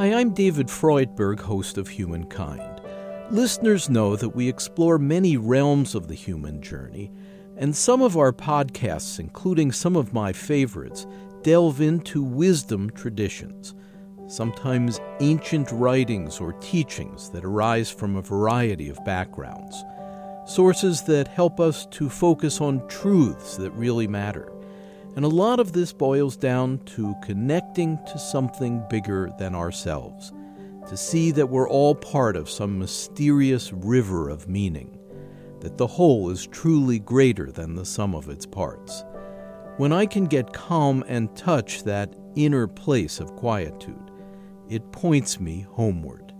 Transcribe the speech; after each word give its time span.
Hi, 0.00 0.14
I'm 0.14 0.30
David 0.30 0.68
Freudberg, 0.68 1.40
host 1.40 1.76
of 1.76 1.86
Humankind. 1.86 2.80
Listeners 3.30 3.90
know 3.90 4.16
that 4.16 4.30
we 4.30 4.48
explore 4.48 4.98
many 4.98 5.36
realms 5.36 5.94
of 5.94 6.08
the 6.08 6.14
human 6.14 6.62
journey, 6.62 7.12
and 7.58 7.76
some 7.76 8.00
of 8.00 8.16
our 8.16 8.32
podcasts, 8.32 9.20
including 9.20 9.72
some 9.72 9.96
of 9.96 10.14
my 10.14 10.32
favorites, 10.32 11.06
delve 11.42 11.82
into 11.82 12.22
wisdom 12.22 12.88
traditions, 12.88 13.74
sometimes 14.26 15.02
ancient 15.20 15.70
writings 15.70 16.40
or 16.40 16.54
teachings 16.54 17.28
that 17.32 17.44
arise 17.44 17.90
from 17.90 18.16
a 18.16 18.22
variety 18.22 18.88
of 18.88 19.04
backgrounds, 19.04 19.84
sources 20.46 21.02
that 21.02 21.28
help 21.28 21.60
us 21.60 21.84
to 21.90 22.08
focus 22.08 22.62
on 22.62 22.88
truths 22.88 23.58
that 23.58 23.70
really 23.72 24.08
matter. 24.08 24.50
And 25.16 25.24
a 25.24 25.28
lot 25.28 25.60
of 25.60 25.72
this 25.72 25.92
boils 25.92 26.36
down 26.36 26.78
to 26.96 27.14
connecting 27.22 27.98
to 28.06 28.18
something 28.18 28.82
bigger 28.88 29.30
than 29.38 29.54
ourselves, 29.54 30.32
to 30.88 30.96
see 30.96 31.30
that 31.32 31.48
we're 31.48 31.68
all 31.68 31.94
part 31.94 32.36
of 32.36 32.48
some 32.48 32.78
mysterious 32.78 33.72
river 33.72 34.28
of 34.28 34.48
meaning, 34.48 34.98
that 35.60 35.76
the 35.76 35.86
whole 35.86 36.30
is 36.30 36.46
truly 36.46 36.98
greater 36.98 37.50
than 37.50 37.74
the 37.74 37.84
sum 37.84 38.14
of 38.14 38.28
its 38.28 38.46
parts. 38.46 39.04
When 39.78 39.92
I 39.92 40.06
can 40.06 40.26
get 40.26 40.52
calm 40.52 41.04
and 41.08 41.34
touch 41.36 41.82
that 41.84 42.14
inner 42.36 42.68
place 42.68 43.18
of 43.18 43.34
quietude, 43.34 44.10
it 44.68 44.92
points 44.92 45.40
me 45.40 45.66
homeward. 45.70 46.32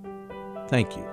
Thank 0.69 0.97
you. 0.97 1.10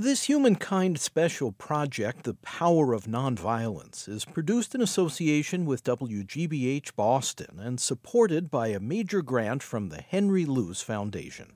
This 0.00 0.28
Humankind 0.28 1.00
special 1.00 1.50
project, 1.50 2.22
The 2.22 2.34
Power 2.34 2.92
of 2.92 3.06
Nonviolence, 3.06 4.08
is 4.08 4.24
produced 4.24 4.72
in 4.72 4.80
association 4.80 5.66
with 5.66 5.82
WGBH 5.82 6.94
Boston 6.94 7.58
and 7.58 7.80
supported 7.80 8.48
by 8.48 8.68
a 8.68 8.78
major 8.78 9.22
grant 9.22 9.60
from 9.60 9.88
the 9.88 10.00
Henry 10.00 10.44
Luce 10.44 10.82
Foundation. 10.82 11.54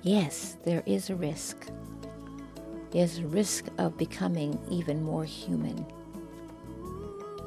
Yes, 0.00 0.56
there 0.64 0.82
is 0.86 1.10
a 1.10 1.14
risk. 1.14 1.68
There's 2.92 3.18
a 3.18 3.26
risk 3.26 3.66
of 3.76 3.98
becoming 3.98 4.58
even 4.70 5.02
more 5.02 5.26
human. 5.26 5.84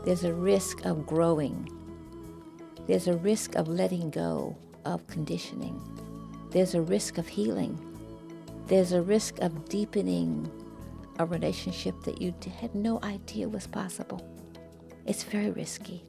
There's 0.06 0.26
a 0.26 0.34
risk 0.36 0.86
of 0.86 1.08
growing. 1.08 1.68
There's 2.86 3.08
a 3.08 3.18
risk 3.18 3.56
of 3.56 3.68
letting 3.68 4.12
go 4.12 4.56
of 4.86 5.08
conditioning. 5.08 5.82
There's 6.52 6.76
a 6.76 6.82
risk 6.82 7.18
of 7.18 7.30
healing. 7.30 7.80
There's 8.68 8.92
a 8.92 9.02
risk 9.02 9.40
of 9.40 9.70
deepening 9.70 10.52
a 11.18 11.26
relationship 11.26 11.96
that 12.04 12.22
you 12.22 12.34
had 12.60 12.76
no 12.76 13.00
idea 13.04 13.48
was 13.48 13.68
possible. 13.68 14.22
It's 15.06 15.24
very 15.24 15.52
risky. 15.52 16.04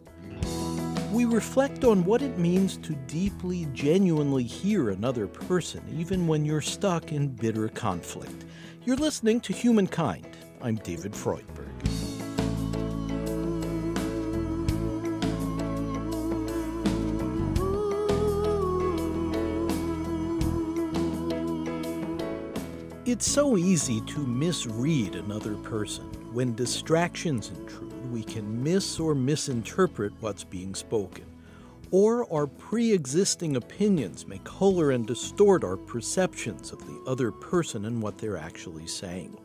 We 1.13 1.27
reflect 1.27 1.85
on 1.85 2.05
what 2.05 2.23
it 2.23 2.39
means 2.39 2.77
to 2.79 2.95
deeply, 3.07 3.69
genuinely 3.73 4.43
hear 4.43 4.91
another 4.91 5.29
person, 5.29 5.83
even 5.97 6.27
when 6.27 6.45
you're 6.45 6.61
stuck 6.61 7.13
in 7.13 7.29
bitter 7.29 7.69
conflict. 7.69 8.45
You're 8.85 8.97
listening 8.97 9.41
to 9.43 9.53
Humankind. 9.53 10.27
I'm 10.61 10.75
David 10.77 11.13
Freudberg. 11.13 11.72
It's 23.13 23.31
so 23.31 23.59
easy 23.59 24.01
to 24.01 24.27
misread 24.27 25.17
another 25.17 25.55
person. 25.57 26.07
When 26.33 26.55
distractions 26.55 27.51
intrude, 27.51 28.11
we 28.11 28.25
can 28.25 28.63
miss 28.63 28.99
or 28.99 29.15
misinterpret 29.15 30.15
what's 30.21 30.45
being 30.45 30.75
spoken. 30.75 31.27
Or 31.91 32.27
our 32.33 32.47
pre 32.47 32.91
existing 32.91 33.57
opinions 33.57 34.27
may 34.27 34.39
color 34.45 34.93
and 34.93 35.07
distort 35.07 35.63
our 35.63 35.77
perceptions 35.77 36.73
of 36.73 36.79
the 36.87 37.03
other 37.07 37.31
person 37.31 37.85
and 37.85 38.01
what 38.01 38.17
they're 38.17 38.39
actually 38.39 38.87
saying. 38.87 39.37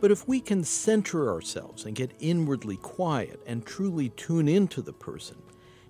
But 0.00 0.12
if 0.12 0.28
we 0.28 0.38
can 0.38 0.62
center 0.62 1.28
ourselves 1.28 1.86
and 1.86 1.96
get 1.96 2.14
inwardly 2.20 2.76
quiet 2.76 3.40
and 3.48 3.66
truly 3.66 4.10
tune 4.10 4.46
into 4.46 4.80
the 4.80 4.92
person, 4.92 5.42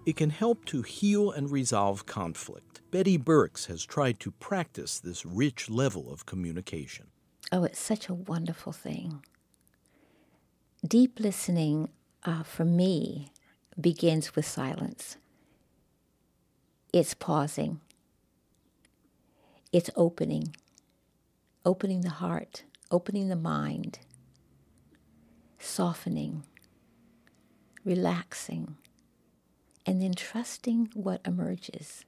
it 0.06 0.16
can 0.16 0.30
help 0.30 0.64
to 0.64 0.80
heal 0.80 1.30
and 1.30 1.50
resolve 1.50 2.06
conflict. 2.06 2.71
Betty 2.92 3.16
Burkes 3.16 3.66
has 3.66 3.86
tried 3.86 4.20
to 4.20 4.30
practice 4.32 5.00
this 5.00 5.24
rich 5.24 5.70
level 5.70 6.12
of 6.12 6.26
communication. 6.26 7.06
Oh, 7.50 7.64
it's 7.64 7.80
such 7.80 8.10
a 8.10 8.14
wonderful 8.14 8.70
thing. 8.70 9.24
Deep 10.86 11.18
listening 11.18 11.88
uh, 12.24 12.42
for 12.42 12.66
me 12.66 13.32
begins 13.80 14.36
with 14.36 14.44
silence. 14.44 15.16
It's 16.92 17.14
pausing, 17.14 17.80
it's 19.72 19.88
opening, 19.96 20.54
opening 21.64 22.02
the 22.02 22.10
heart, 22.10 22.64
opening 22.90 23.30
the 23.30 23.36
mind, 23.36 24.00
softening, 25.58 26.42
relaxing 27.86 28.76
and 29.86 30.02
then 30.02 30.12
trusting 30.12 30.90
what 30.92 31.22
emerges. 31.26 32.04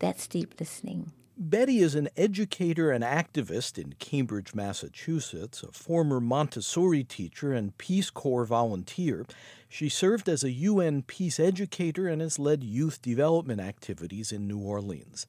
That's 0.00 0.26
deep 0.26 0.54
listening. 0.58 1.12
Betty 1.36 1.78
is 1.78 1.94
an 1.94 2.08
educator 2.16 2.90
and 2.90 3.04
activist 3.04 3.78
in 3.78 3.94
Cambridge, 3.98 4.54
Massachusetts, 4.54 5.62
a 5.62 5.72
former 5.72 6.20
Montessori 6.20 7.04
teacher 7.04 7.52
and 7.52 7.76
Peace 7.78 8.10
Corps 8.10 8.44
volunteer. 8.44 9.24
She 9.68 9.88
served 9.88 10.28
as 10.28 10.42
a 10.42 10.50
UN 10.50 11.02
peace 11.02 11.38
educator 11.38 12.08
and 12.08 12.20
has 12.20 12.38
led 12.38 12.64
youth 12.64 13.00
development 13.00 13.60
activities 13.60 14.32
in 14.32 14.46
New 14.46 14.58
Orleans. 14.58 15.26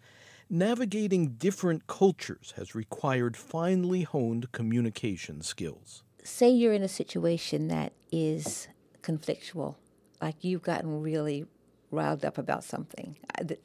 Navigating 0.49 1.35
different 1.35 1.87
cultures 1.87 2.53
has 2.57 2.75
required 2.75 3.37
finely 3.37 4.01
honed 4.01 4.51
communication 4.51 5.41
skills. 5.41 6.03
Say 6.23 6.49
you're 6.49 6.73
in 6.73 6.83
a 6.83 6.89
situation 6.89 7.69
that 7.69 7.93
is 8.11 8.67
conflictual, 9.01 9.75
like 10.21 10.43
you've 10.43 10.61
gotten 10.61 11.01
really 11.01 11.45
riled 11.91 12.25
up 12.25 12.37
about 12.37 12.63
something. 12.63 13.17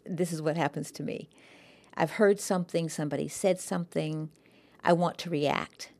This 0.05 0.33
is 0.33 0.43
what 0.43 0.57
happens 0.57 0.91
to 0.93 1.03
me. 1.03 1.29
I've 1.97 2.13
heard 2.13 2.41
something, 2.41 2.89
somebody 2.89 3.29
said 3.29 3.59
something, 3.61 4.31
I 4.85 4.93
want 4.93 5.17
to 5.19 5.31
react. 5.31 5.93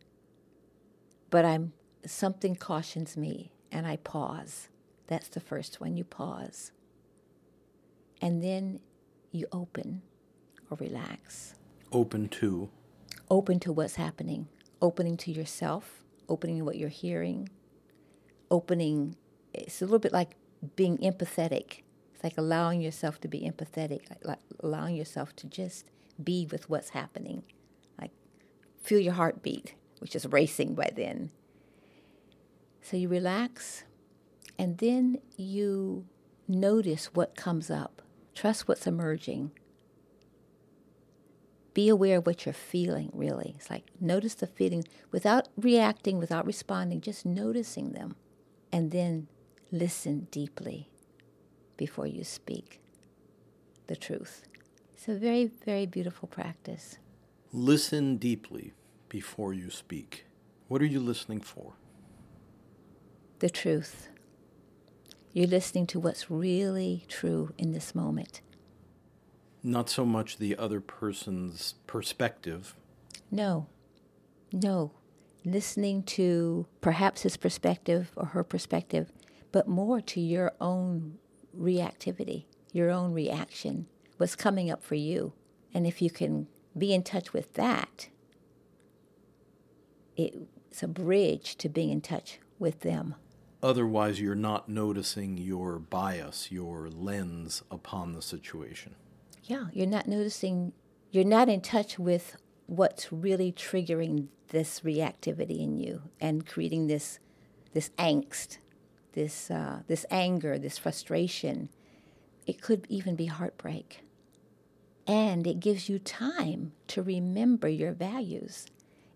But 1.31 1.45
I'm 1.45 1.73
something 2.05 2.55
cautions 2.55 3.17
me 3.17 3.53
and 3.73 3.87
I 3.87 3.97
pause. 3.97 4.69
That's 5.07 5.29
the 5.29 5.41
first 5.41 5.81
one. 5.81 5.97
You 5.97 6.05
pause. 6.05 6.73
And 8.21 8.43
then 8.43 8.81
you 9.33 9.47
open 9.53 10.03
or 10.71 10.77
relax. 10.79 11.55
Open 11.93 12.29
to? 12.29 12.69
Open 13.31 13.61
to 13.61 13.73
what's 13.73 13.97
happening. 13.97 14.49
Opening 14.83 15.17
to 15.19 15.33
yourself, 15.33 16.05
opening 16.29 16.59
to 16.59 16.65
what 16.65 16.77
you're 16.77 16.89
hearing, 16.89 17.49
opening 18.51 19.17
it's 19.55 19.81
a 19.81 19.85
little 19.87 19.99
bit 19.99 20.13
like 20.13 20.37
being 20.77 20.99
empathetic. 20.99 21.83
It's 22.17 22.25
like 22.25 22.39
allowing 22.39 22.81
yourself 22.81 23.21
to 23.21 23.29
be 23.29 23.41
empathetic, 23.41 24.07
like, 24.23 24.39
allowing 24.61 24.97
yourself 24.97 25.37
to 25.37 25.47
just 25.47 25.91
be 26.23 26.49
with 26.51 26.71
what's 26.71 26.89
happening. 26.91 27.43
Like 28.01 28.11
feel 28.83 29.01
your 29.01 29.13
heartbeat, 29.13 29.75
which 29.99 30.17
is 30.17 30.25
racing 30.25 30.75
by 30.75 30.91
then. 30.97 31.31
So 32.81 32.97
you 32.97 33.11
relax 33.11 33.85
and 34.59 34.79
then 34.79 35.19
you 35.37 36.07
notice 36.49 37.13
what 37.13 37.37
comes 37.37 37.71
up. 37.71 38.01
Trust 38.35 38.67
what's 38.67 38.87
emerging. 38.87 39.51
Be 41.75 41.91
aware 41.91 42.17
of 42.17 42.27
what 42.27 42.47
you're 42.47 42.55
feeling, 42.55 43.11
really. 43.13 43.53
It's 43.59 43.69
like 43.69 43.91
notice 44.01 44.33
the 44.33 44.47
feelings 44.47 44.87
without 45.11 45.49
reacting, 45.55 46.17
without 46.17 46.47
responding, 46.47 47.03
just 47.03 47.27
noticing 47.27 47.93
them. 47.93 48.17
And 48.73 48.91
then 48.91 49.29
listen 49.71 50.29
deeply 50.31 50.89
before 51.77 52.07
you 52.07 52.25
speak 52.25 52.81
the 53.87 53.97
truth. 53.97 54.43
It's 54.95 55.09
a 55.09 55.15
very, 55.15 55.47
very 55.65 55.87
beautiful 55.87 56.29
practice. 56.29 56.99
Listen 57.53 58.17
deeply 58.17 58.73
before 59.09 59.53
you 59.53 59.71
speak. 59.71 60.27
What 60.69 60.83
are 60.83 60.87
you 60.87 61.01
listening 61.01 61.41
for? 61.41 61.75
The 63.39 63.51
truth. 63.51 64.09
You're 65.33 65.47
listening 65.47 65.87
to 65.89 66.01
what's 66.01 66.31
really 66.31 67.05
true 67.09 67.53
in 67.59 67.73
this 67.73 67.95
moment. 67.95 68.41
Not 69.63 69.91
so 69.91 70.05
much 70.05 70.39
the 70.39 70.57
other 70.57 70.81
person's 70.81 71.75
perspective. 71.87 72.75
No, 73.31 73.67
no. 74.53 74.93
Listening 75.45 76.03
to 76.05 76.67
perhaps 76.81 77.23
his 77.23 77.37
perspective 77.37 78.11
or 78.17 78.27
her 78.27 78.43
perspective 78.43 79.13
but 79.57 79.67
more 79.67 80.03
to 80.03 80.21
your 80.21 80.53
own 80.61 81.17
reactivity, 81.59 82.45
your 82.73 82.91
own 82.91 83.13
reaction, 83.13 83.87
what's 84.17 84.37
coming 84.37 84.71
up 84.71 84.83
for 84.83 84.95
you. 84.95 85.33
And 85.75 85.87
if 85.87 86.01
you 86.01 86.11
can 86.11 86.49
be 86.77 86.93
in 86.93 87.03
touch 87.03 87.33
with 87.33 87.55
that, 87.55 88.09
it's 90.17 90.83
a 90.83 90.89
bridge 90.89 91.57
to 91.57 91.69
being 91.69 91.91
in 91.91 92.01
touch 92.01 92.39
with 92.59 92.81
them. 92.81 93.15
Otherwise, 93.63 94.21
you're 94.21 94.35
not 94.35 94.69
noticing 94.69 95.37
your 95.37 95.79
bias, 95.79 96.53
your 96.53 96.89
lens 96.89 97.63
upon 97.71 98.13
the 98.13 98.23
situation. 98.23 98.95
Yeah, 99.45 99.67
you're 99.73 99.87
not 99.87 100.07
noticing, 100.07 100.73
you're 101.11 101.25
not 101.25 101.49
in 101.49 101.61
touch 101.61 101.99
with 101.99 102.37
what's 102.67 103.13
really 103.13 103.53
triggering 103.53 104.29
this 104.49 104.81
reactivity 104.81 105.61
in 105.61 105.77
you 105.77 106.03
and 106.21 106.47
creating 106.47 106.87
this, 106.87 107.19
this 107.73 107.91
angst, 107.99 108.59
this, 109.17 109.51
uh, 109.51 109.81
this 109.89 110.07
anger, 110.11 110.59
this 110.59 110.79
frustration. 110.79 111.71
It 112.47 112.63
could 112.63 112.87
even 112.89 113.17
be 113.17 113.27
heartbreak. 113.27 114.05
And 115.09 115.47
it 115.47 115.59
gives 115.59 115.89
you 115.89 115.99
time 115.99 116.73
to 116.89 117.03
remember 117.03 117.67
your 117.67 117.93
values. 117.93 118.67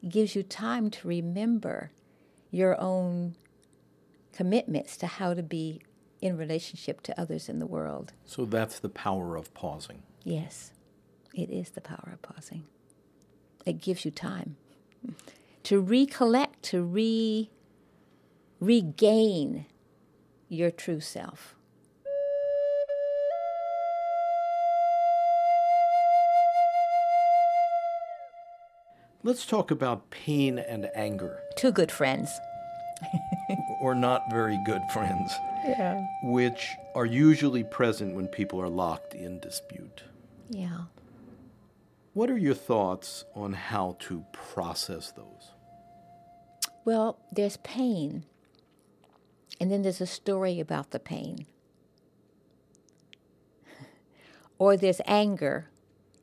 It 0.02 0.08
gives 0.08 0.34
you 0.34 0.42
time 0.42 0.90
to 0.90 1.06
remember 1.06 1.92
your 2.50 2.80
own 2.80 3.36
commitments 4.32 4.96
to 4.96 5.06
how 5.06 5.34
to 5.34 5.42
be 5.42 5.82
in 6.22 6.36
relationship 6.36 7.02
to 7.02 7.20
others 7.20 7.48
in 7.48 7.58
the 7.58 7.66
world. 7.66 8.12
So 8.24 8.44
that's 8.44 8.78
the 8.78 8.88
power 8.88 9.36
of 9.36 9.52
pausing. 9.54 10.02
Yes, 10.24 10.72
it 11.34 11.50
is 11.50 11.70
the 11.70 11.80
power 11.80 12.10
of 12.12 12.22
pausing. 12.22 12.64
It 13.66 13.80
gives 13.80 14.04
you 14.04 14.10
time 14.10 14.56
to 15.64 15.80
recollect, 15.80 16.62
to 16.64 16.82
re 16.82 17.50
regain 18.60 19.66
your 20.50 20.70
true 20.70 21.00
self. 21.00 21.54
Let's 29.22 29.46
talk 29.46 29.70
about 29.70 30.10
pain 30.10 30.58
and 30.58 30.90
anger. 30.94 31.40
Two 31.56 31.72
good 31.72 31.92
friends. 31.92 32.40
or 33.80 33.94
not 33.94 34.24
very 34.30 34.58
good 34.66 34.82
friends. 34.92 35.32
Yeah. 35.64 36.04
Which 36.24 36.68
are 36.94 37.06
usually 37.06 37.62
present 37.62 38.14
when 38.16 38.26
people 38.28 38.60
are 38.60 38.68
locked 38.68 39.14
in 39.14 39.38
dispute. 39.40 40.02
Yeah. 40.48 40.84
What 42.14 42.28
are 42.30 42.38
your 42.38 42.54
thoughts 42.54 43.24
on 43.36 43.52
how 43.52 43.96
to 44.00 44.24
process 44.32 45.12
those? 45.12 45.52
Well, 46.84 47.20
there's 47.30 47.58
pain, 47.58 48.24
and 49.58 49.70
then 49.70 49.82
there's 49.82 50.00
a 50.00 50.06
story 50.06 50.60
about 50.60 50.90
the 50.90 50.98
pain. 50.98 51.46
or 54.58 54.76
there's 54.76 55.00
anger, 55.06 55.68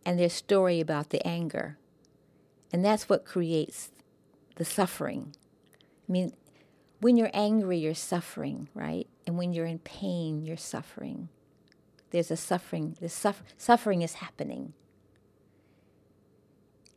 and 0.06 0.20
there's 0.20 0.34
story 0.34 0.80
about 0.80 1.10
the 1.10 1.26
anger. 1.26 1.78
And 2.72 2.84
that's 2.84 3.10
what 3.10 3.26
creates 3.26 3.92
the 4.56 4.66
suffering. 4.66 5.34
I 6.08 6.12
mean, 6.12 6.34
when 7.00 7.18
you're 7.18 7.32
angry, 7.34 7.78
you're 7.78 7.94
suffering, 7.94 8.70
right? 8.74 9.08
And 9.26 9.38
when 9.38 9.54
you're 9.54 9.66
in 9.66 9.80
pain, 9.80 10.44
you're 10.44 10.58
suffering. 10.58 11.30
There's 12.12 12.32
a 12.32 12.38
suffering, 12.38 12.96
the 13.00 13.10
suffer, 13.10 13.44
suffering 13.58 14.02
is 14.02 14.16
happening. 14.16 14.74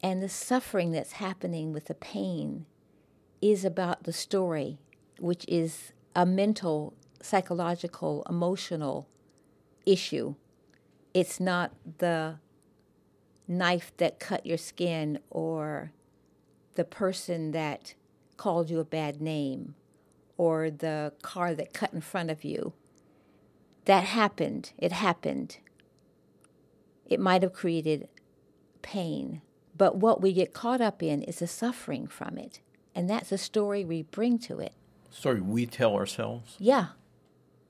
And 0.02 0.22
the 0.22 0.28
suffering 0.28 0.92
that's 0.92 1.12
happening 1.12 1.72
with 1.72 1.86
the 1.86 1.94
pain 1.94 2.66
is 3.42 3.64
about 3.64 4.04
the 4.04 4.12
story, 4.12 4.78
which 5.18 5.44
is 5.46 5.92
a 6.14 6.26
mental, 6.26 6.94
psychological, 7.22 8.26
emotional 8.28 9.08
issue. 9.86 10.34
It's 11.14 11.40
not 11.40 11.72
the 11.98 12.38
knife 13.46 13.92
that 13.96 14.20
cut 14.20 14.46
your 14.46 14.58
skin 14.58 15.18
or 15.28 15.92
the 16.74 16.84
person 16.84 17.50
that 17.50 17.94
called 18.36 18.70
you 18.70 18.78
a 18.78 18.84
bad 18.84 19.20
name 19.20 19.74
or 20.36 20.70
the 20.70 21.12
car 21.20 21.54
that 21.54 21.72
cut 21.74 21.92
in 21.92 22.00
front 22.00 22.30
of 22.30 22.44
you. 22.44 22.72
That 23.84 24.04
happened. 24.04 24.72
It 24.78 24.92
happened. 24.92 25.58
It 27.06 27.20
might 27.20 27.42
have 27.42 27.52
created 27.52 28.08
pain. 28.82 29.42
But 29.76 29.96
what 29.96 30.20
we 30.20 30.32
get 30.32 30.54
caught 30.54 30.80
up 30.80 31.02
in 31.02 31.22
is 31.22 31.40
the 31.40 31.46
suffering 31.46 32.06
from 32.06 32.38
it. 32.38 32.60
And 32.94 33.10
that's 33.10 33.30
the 33.30 33.38
story 33.38 33.84
we 33.84 34.02
bring 34.02 34.38
to 34.40 34.60
it. 34.60 34.74
Story 35.10 35.40
we 35.40 35.66
tell 35.66 35.94
ourselves? 35.94 36.56
Yeah. 36.58 36.86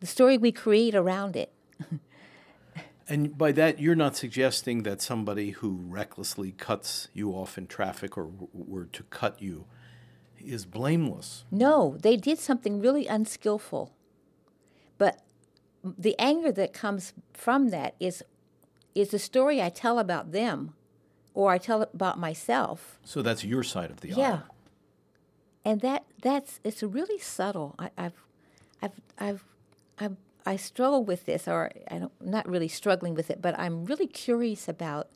The 0.00 0.06
story 0.06 0.38
we 0.38 0.52
create 0.52 0.94
around 0.94 1.36
it. 1.36 1.52
and 3.08 3.36
by 3.36 3.52
that, 3.52 3.80
you're 3.80 3.94
not 3.94 4.16
suggesting 4.16 4.82
that 4.84 5.00
somebody 5.00 5.50
who 5.50 5.80
recklessly 5.86 6.52
cuts 6.52 7.08
you 7.12 7.32
off 7.32 7.58
in 7.58 7.66
traffic 7.66 8.16
or 8.16 8.30
were 8.52 8.86
to 8.86 9.02
cut 9.04 9.40
you 9.40 9.66
is 10.38 10.64
blameless. 10.64 11.44
No, 11.50 11.96
they 12.00 12.16
did 12.16 12.38
something 12.38 12.80
really 12.80 13.06
unskillful. 13.06 13.92
But 14.98 15.22
the 15.82 16.14
anger 16.18 16.52
that 16.52 16.72
comes 16.72 17.12
from 17.32 17.70
that 17.70 17.94
is 18.00 18.22
is 18.94 19.10
the 19.10 19.18
story 19.18 19.62
I 19.62 19.68
tell 19.68 19.98
about 19.98 20.32
them 20.32 20.74
or 21.32 21.52
I 21.52 21.58
tell 21.58 21.82
about 21.82 22.18
myself. 22.18 22.98
So 23.04 23.22
that's 23.22 23.44
your 23.44 23.62
side 23.62 23.90
of 23.90 24.00
the 24.00 24.08
yeah. 24.08 24.40
And 25.64 25.80
that 25.82 26.04
that's 26.22 26.60
it's 26.64 26.82
really 26.82 27.18
subtle. 27.18 27.74
I, 27.78 27.90
I've 27.98 28.22
I've 28.82 29.00
I've 29.18 29.44
I've 29.98 30.16
I 30.46 30.56
struggle 30.56 31.04
with 31.04 31.26
this, 31.26 31.46
or 31.46 31.70
I 31.90 31.96
I'm 31.96 32.10
not 32.20 32.48
really 32.48 32.68
struggling 32.68 33.14
with 33.14 33.30
it, 33.30 33.42
but 33.42 33.58
I'm 33.58 33.84
really 33.84 34.06
curious 34.06 34.68
about 34.68 35.08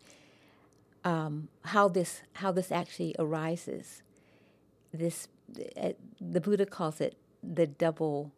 um, 1.05 1.49
how 1.65 1.89
this 1.89 2.23
how 2.35 2.53
this 2.53 2.71
actually 2.71 3.15
arises 3.19 4.03
this 4.93 5.29
uh, 5.77 5.91
the 6.21 6.41
Buddha 6.41 6.67
calls 6.67 7.01
it 7.01 7.17
the 7.43 7.67
double 7.67 8.33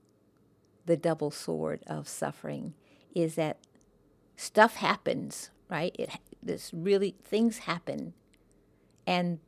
the 0.87 0.97
double 0.97 1.31
sword 1.31 1.83
of 1.87 2.09
suffering 2.09 2.75
is 3.15 3.35
that 3.35 3.59
stuff 4.37 4.77
happens, 4.77 5.51
right? 5.69 5.95
It 5.99 6.11
this 6.43 6.73
really 6.73 7.17
things 7.23 7.59
happen 7.59 8.15
and 9.07 9.39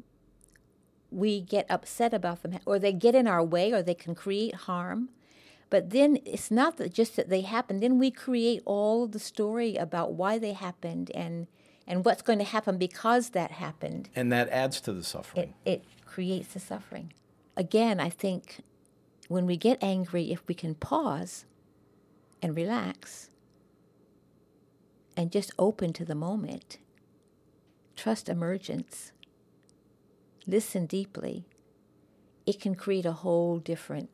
we 1.10 1.40
get 1.40 1.66
upset 1.70 2.12
about 2.12 2.42
them 2.42 2.58
or 2.66 2.78
they 2.78 2.92
get 2.92 3.14
in 3.14 3.26
our 3.26 3.44
way 3.44 3.72
or 3.72 3.82
they 3.82 3.94
can 3.94 4.14
create 4.14 4.54
harm. 4.54 5.08
But 5.70 5.90
then 5.90 6.18
it's 6.24 6.50
not 6.50 6.78
that 6.78 6.92
just 6.94 7.16
that 7.16 7.28
they 7.28 7.42
happen. 7.42 7.80
Then 7.80 7.98
we 7.98 8.10
create 8.10 8.62
all 8.64 9.06
the 9.06 9.18
story 9.18 9.76
about 9.76 10.14
why 10.14 10.38
they 10.38 10.52
happened 10.52 11.10
and 11.14 11.46
and 11.86 12.04
what's 12.04 12.20
going 12.20 12.38
to 12.38 12.44
happen 12.44 12.76
because 12.76 13.30
that 13.30 13.52
happened. 13.52 14.10
And 14.14 14.30
that 14.30 14.50
adds 14.50 14.80
to 14.82 14.92
the 14.92 15.02
suffering. 15.02 15.54
It, 15.64 15.72
it 15.72 15.84
creates 16.04 16.52
the 16.52 16.60
suffering. 16.60 17.14
Again, 17.56 17.98
I 17.98 18.10
think 18.10 18.60
when 19.28 19.46
we 19.46 19.56
get 19.56 19.82
angry, 19.82 20.30
if 20.30 20.46
we 20.46 20.54
can 20.54 20.74
pause 20.74 21.46
and 22.42 22.54
relax 22.54 23.30
and 25.16 25.32
just 25.32 25.50
open 25.58 25.94
to 25.94 26.04
the 26.04 26.14
moment, 26.14 26.78
trust 27.96 28.28
emergence, 28.28 29.12
listen 30.48 30.86
deeply, 30.86 31.44
it 32.46 32.58
can 32.58 32.74
create 32.74 33.04
a 33.06 33.12
whole 33.12 33.58
different 33.58 34.08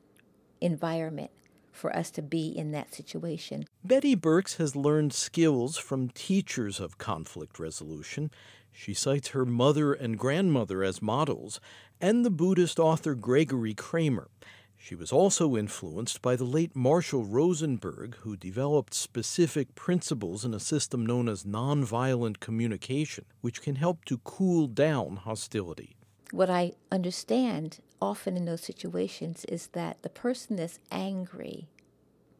environment 0.60 1.30
for 1.70 1.94
us 1.96 2.10
to 2.10 2.22
be 2.22 2.48
in 2.48 2.72
that 2.72 2.94
situation. 2.94 3.64
Betty 3.84 4.14
Burkes 4.14 4.56
has 4.56 4.76
learned 4.76 5.12
skills 5.12 5.76
from 5.76 6.08
teachers 6.10 6.80
of 6.80 6.98
conflict 6.98 7.58
resolution. 7.58 8.30
She 8.72 8.94
cites 8.94 9.28
her 9.28 9.44
mother 9.44 9.92
and 9.92 10.18
grandmother 10.18 10.82
as 10.82 11.00
models 11.00 11.60
and 12.00 12.24
the 12.24 12.30
Buddhist 12.30 12.78
author 12.78 13.14
Gregory 13.14 13.74
Kramer. 13.74 14.28
She 14.76 14.94
was 14.94 15.12
also 15.12 15.56
influenced 15.56 16.20
by 16.20 16.36
the 16.36 16.44
late 16.44 16.76
Marshall 16.76 17.24
Rosenberg, 17.24 18.16
who 18.16 18.36
developed 18.36 18.92
specific 18.92 19.74
principles 19.74 20.44
in 20.44 20.52
a 20.52 20.60
system 20.60 21.06
known 21.06 21.28
as 21.28 21.44
nonviolent 21.44 22.38
communication, 22.40 23.24
which 23.40 23.62
can 23.62 23.76
help 23.76 24.04
to 24.04 24.18
cool 24.18 24.66
down 24.66 25.16
hostility. 25.16 25.96
What 26.30 26.50
I 26.50 26.72
understand 26.90 27.80
often 28.00 28.36
in 28.36 28.44
those 28.44 28.62
situations 28.62 29.44
is 29.46 29.68
that 29.68 30.02
the 30.02 30.08
person 30.08 30.56
that's 30.56 30.78
angry 30.90 31.68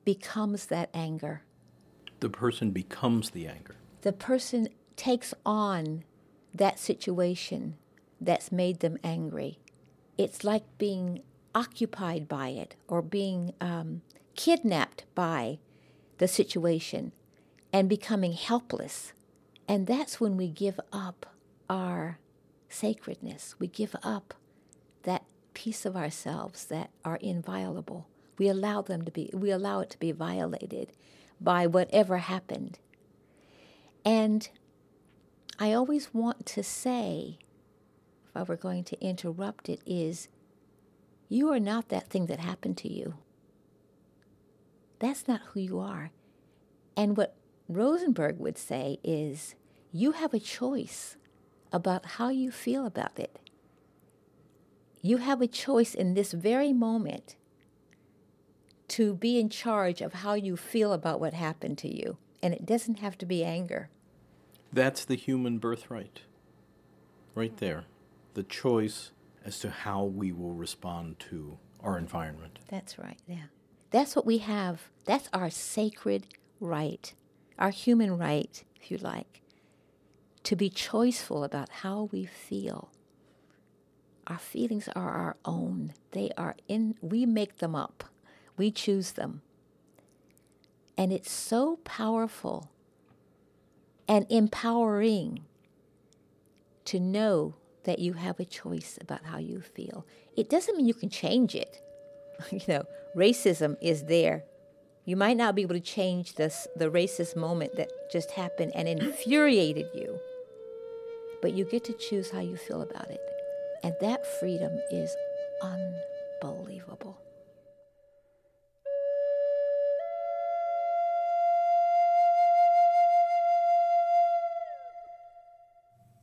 becomes 0.05 0.67
that 0.67 0.91
anger. 0.93 1.43
The 2.21 2.29
person 2.29 2.71
becomes 2.71 3.31
the 3.31 3.47
anger. 3.47 3.77
The 4.03 4.13
person 4.13 4.69
takes 4.97 5.33
on 5.45 6.05
that 6.53 6.79
situation 6.79 7.77
that's 8.21 8.53
made 8.53 8.81
them 8.81 8.99
angry. 9.03 9.59
It's 10.17 10.45
like 10.45 10.65
being 10.79 11.23
occupied 11.55 12.29
by 12.29 12.49
it 12.49 12.77
or 12.89 13.03
being 13.03 13.55
um, 13.61 14.03
kidnapped 14.37 15.05
by 15.15 15.59
the 16.19 16.29
situation 16.29 17.13
and 17.73 17.89
becoming 17.89 18.33
helpless. 18.33 19.13
And 19.67 19.87
that's 19.87 20.21
when 20.21 20.37
we 20.37 20.49
give 20.49 20.79
up 20.93 21.27
our 21.69 22.19
sacredness. 22.69 23.55
We 23.59 23.69
give 23.69 23.97
up 24.03 24.35
that 25.05 25.25
piece 25.55 25.87
of 25.87 25.97
ourselves 25.97 26.65
that 26.67 26.91
are 27.05 27.17
inviolable. 27.17 28.09
We 28.39 28.49
allow 28.49 28.83
them 28.83 29.05
to 29.05 29.11
be 29.13 29.31
we 29.33 29.51
allow 29.51 29.81
it 29.81 29.91
to 29.91 29.99
be 29.99 30.13
violated 30.13 30.93
by 31.41 31.67
whatever 31.67 32.19
happened. 32.19 32.79
And 34.05 34.49
I 35.59 35.73
always 35.73 36.13
want 36.13 36.47
to 36.47 36.63
say, 36.63 37.39
if 38.29 38.37
I 38.37 38.43
were 38.43 38.57
going 38.57 38.85
to 38.85 39.01
interrupt 39.05 39.69
it, 39.69 39.81
is 39.87 40.29
You 41.29 41.53
are 41.53 41.61
not 41.61 41.89
that 41.89 42.09
thing 42.09 42.27
that 42.27 42.41
happened 42.41 42.77
to 42.79 42.93
you. 42.93 43.15
That's 44.99 45.27
not 45.27 45.41
who 45.53 45.61
you 45.61 45.79
are. 45.81 46.11
And 46.97 47.17
what 47.17 47.37
Rosenberg 47.69 48.39
would 48.39 48.59
say 48.59 48.99
is 49.03 49.55
you 49.93 50.13
have 50.13 50.35
a 50.35 50.39
choice 50.39 51.17
about 51.75 52.07
how 52.07 52.29
you 52.29 52.51
feel 52.51 52.87
about 52.87 53.19
it. 53.19 53.39
You 55.03 55.19
have 55.19 55.43
a 55.43 55.47
choice 55.47 55.95
in 55.95 56.15
this 56.15 56.33
very 56.33 56.73
moment 56.73 57.37
to 58.89 59.15
be 59.15 59.39
in 59.39 59.49
charge 59.49 60.01
of 60.01 60.15
how 60.15 60.35
you 60.35 60.57
feel 60.57 60.93
about 60.93 61.21
what 61.21 61.35
happened 61.35 61.77
to 61.79 61.95
you. 61.95 62.17
And 62.43 62.55
it 62.55 62.65
doesn't 62.65 63.01
have 63.01 63.19
to 63.19 63.27
be 63.27 63.45
anger. 63.45 63.91
That's 64.73 65.05
the 65.05 65.17
human 65.17 65.59
birthright. 65.59 66.21
Right 67.35 67.57
there. 67.57 67.85
The 68.35 68.45
choice 68.45 69.11
as 69.45 69.59
to 69.61 69.71
how 69.71 70.05
we 70.05 70.33
will 70.33 70.55
respond 70.55 71.19
to 71.31 71.59
our 71.81 71.99
environment. 71.99 72.61
That's 72.69 72.99
right, 72.99 73.19
yeah. 73.27 73.49
That's 73.91 74.17
what 74.17 74.27
we 74.27 74.39
have. 74.39 74.91
That's 75.05 75.29
our 75.33 75.51
sacred 75.51 76.27
right, 76.61 77.13
our 77.59 77.71
human 77.71 78.17
right, 78.17 78.65
if 78.81 78.91
you 78.91 78.99
like, 78.99 79.43
to 80.45 80.55
be 80.55 80.71
choiceful 80.71 81.45
about 81.45 81.69
how 81.71 82.09
we 82.13 82.25
feel. 82.25 82.91
Our 84.27 84.39
feelings 84.39 84.89
are 84.95 85.11
our 85.11 85.37
own. 85.45 85.93
They 86.13 86.31
are 86.37 86.57
in, 86.69 86.95
we 87.01 87.27
make 87.27 87.59
them 87.59 87.75
up, 87.75 88.05
we 88.57 88.71
choose 88.71 89.13
them. 89.13 89.43
And 90.97 91.13
it's 91.13 91.33
so 91.33 91.77
powerful 91.85 92.71
and 94.07 94.27
empowering 94.31 95.41
to 96.85 97.01
know 97.01 97.55
that 97.85 97.99
you 97.99 98.15
have 98.15 98.39
a 98.39 98.45
choice 98.45 98.99
about 99.01 99.25
how 99.25 99.39
you 99.39 99.61
feel. 99.61 100.07
It 100.37 100.49
doesn't 100.49 100.77
mean 100.77 100.87
you 100.87 100.95
can 100.95 101.11
change 101.11 101.55
it. 101.55 101.81
you 102.51 102.61
know, 102.69 102.85
racism 103.17 103.77
is 103.81 104.05
there. 104.05 104.45
You 105.05 105.17
might 105.17 105.37
not 105.37 105.55
be 105.55 105.63
able 105.63 105.75
to 105.75 105.81
change 105.81 106.35
this 106.35 106.67
the 106.77 106.91
racist 106.91 107.37
moment 107.37 107.77
that 107.77 107.91
just 108.11 108.33
happened 108.33 108.73
and 108.75 108.89
infuriated 108.89 109.87
you. 109.95 110.19
But 111.45 111.53
you 111.53 111.67
get 111.67 111.85
to 111.85 111.93
choose 111.93 112.31
how 112.31 112.41
you 112.41 112.57
feel 112.57 112.81
about 112.81 113.11
it. 113.11 113.21
And 113.83 113.95
that 114.01 114.27
freedom 114.41 114.81
is 114.91 115.15
unbelievable. 115.61 117.19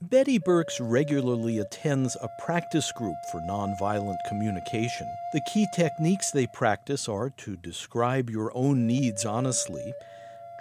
Betty 0.01 0.39
Burkes 0.39 0.79
regularly 0.79 1.59
attends 1.59 2.17
a 2.19 2.27
practice 2.43 2.91
group 2.91 3.17
for 3.31 3.41
nonviolent 3.41 4.17
communication. 4.27 5.05
The 5.33 5.41
key 5.41 5.67
techniques 5.75 6.31
they 6.31 6.47
practice 6.47 7.07
are 7.07 7.29
to 7.29 7.57
describe 7.57 8.31
your 8.31 8.51
own 8.55 8.87
needs 8.87 9.23
honestly, 9.23 9.93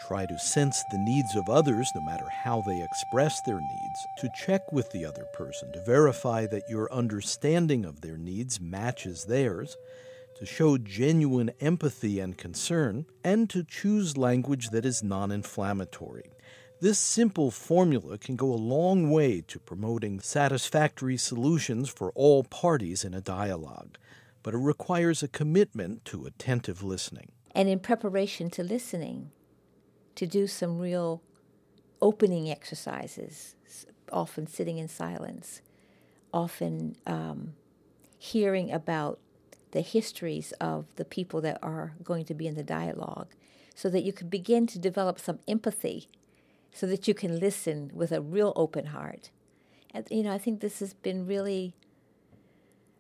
try 0.07 0.26
to 0.26 0.38
sense 0.38 0.83
the 0.90 0.99
needs 0.99 1.37
of 1.37 1.49
others 1.49 1.90
no 1.95 2.00
matter 2.00 2.28
how 2.28 2.62
they 2.62 2.83
express 2.83 3.40
their 3.42 3.61
needs, 3.61 4.07
to 4.19 4.30
check 4.35 4.73
with 4.73 4.90
the 4.90 5.04
other 5.04 5.26
person 5.33 5.73
to 5.73 5.85
verify 5.85 6.47
that 6.47 6.69
your 6.69 6.92
understanding 6.92 7.85
of 7.85 8.00
their 8.00 8.16
needs 8.16 8.61
matches 8.61 9.25
theirs, 9.25 9.76
to 10.38 10.47
show 10.47 10.78
genuine 10.78 11.50
empathy 11.61 12.19
and 12.19 12.38
concern, 12.38 13.07
and 13.23 13.50
to 13.50 13.62
choose 13.62 14.16
language 14.16 14.71
that 14.71 14.87
is 14.87 15.02
non 15.02 15.30
inflammatory. 15.30 16.30
This 16.80 16.99
simple 16.99 17.50
formula 17.50 18.16
can 18.16 18.37
go 18.37 18.47
a 18.47 18.54
long 18.54 19.11
way 19.11 19.42
to 19.49 19.59
promoting 19.59 20.19
satisfactory 20.19 21.19
solutions 21.19 21.90
for 21.90 22.11
all 22.14 22.42
parties 22.45 23.04
in 23.04 23.12
a 23.12 23.21
dialogue, 23.21 23.99
but 24.42 24.54
it 24.54 24.59
requires 24.59 25.23
a 25.23 25.28
commitment 25.28 26.07
to 26.07 26.25
attentive 26.25 26.83
listening. 26.83 27.33
And 27.54 27.69
in 27.69 27.80
preparation 27.80 28.49
to 28.50 28.62
listening, 28.62 29.30
to 30.21 30.27
do 30.27 30.47
some 30.47 30.79
real 30.79 31.23
opening 32.03 32.50
exercises, 32.50 33.55
often 34.12 34.47
sitting 34.47 34.77
in 34.77 34.87
silence, 34.87 35.62
often 36.31 36.95
um, 37.07 37.55
hearing 38.19 38.71
about 38.71 39.19
the 39.71 39.81
histories 39.81 40.53
of 40.61 40.85
the 40.97 41.07
people 41.07 41.41
that 41.41 41.59
are 41.62 41.95
going 42.05 42.27
to 42.27 42.35
be 42.35 42.47
in 42.47 42.55
the 42.55 42.62
dialogue, 42.62 43.29
so 43.75 43.89
that 43.89 44.03
you 44.03 44.12
can 44.12 44.29
begin 44.29 44.67
to 44.67 44.79
develop 44.79 45.19
some 45.19 45.39
empathy 45.49 46.07
so 46.71 46.87
that 46.87 47.09
you 47.09 47.15
can 47.15 47.41
listen 47.41 47.91
with 47.95 48.12
a 48.12 48.21
real 48.21 48.53
open 48.57 48.87
heart. 48.87 49.31
And, 49.95 50.07
you 50.11 50.23
know, 50.23 50.35
I 50.35 50.39
think 50.39 50.61
this 50.61 50.81
has 50.81 50.93
been 50.93 51.27
really, 51.27 51.73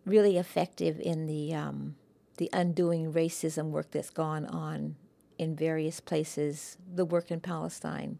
really 0.06 0.38
effective 0.38 0.98
in 0.98 1.26
the 1.26 1.52
um, 1.52 1.96
the 2.38 2.48
undoing 2.54 3.12
racism 3.12 3.66
work 3.68 3.90
that's 3.90 4.08
gone 4.08 4.46
on 4.46 4.96
in 5.40 5.56
various 5.56 6.00
places. 6.00 6.76
The 6.94 7.06
work 7.06 7.30
in 7.30 7.40
Palestine, 7.40 8.18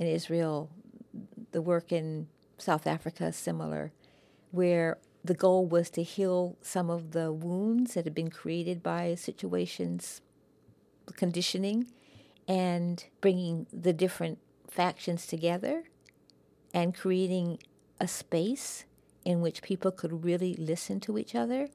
in 0.00 0.08
Israel, 0.08 0.68
the 1.52 1.62
work 1.62 1.92
in 1.92 2.26
South 2.58 2.88
Africa, 2.88 3.32
similar, 3.32 3.92
where 4.50 4.98
the 5.24 5.34
goal 5.34 5.64
was 5.64 5.90
to 5.90 6.02
heal 6.02 6.56
some 6.60 6.90
of 6.90 7.12
the 7.12 7.32
wounds 7.32 7.94
that 7.94 8.04
had 8.04 8.16
been 8.16 8.30
created 8.30 8.82
by 8.82 9.14
situations, 9.14 10.22
conditioning, 11.14 11.86
and 12.48 13.04
bringing 13.20 13.68
the 13.72 13.92
different 13.92 14.38
factions 14.68 15.28
together 15.28 15.84
and 16.74 16.96
creating 16.96 17.60
a 18.00 18.08
space 18.08 18.86
in 19.24 19.40
which 19.40 19.62
people 19.62 19.92
could 19.92 20.24
really 20.24 20.54
listen 20.54 20.98
to 20.98 21.16
each 21.16 21.36
other. 21.36 21.68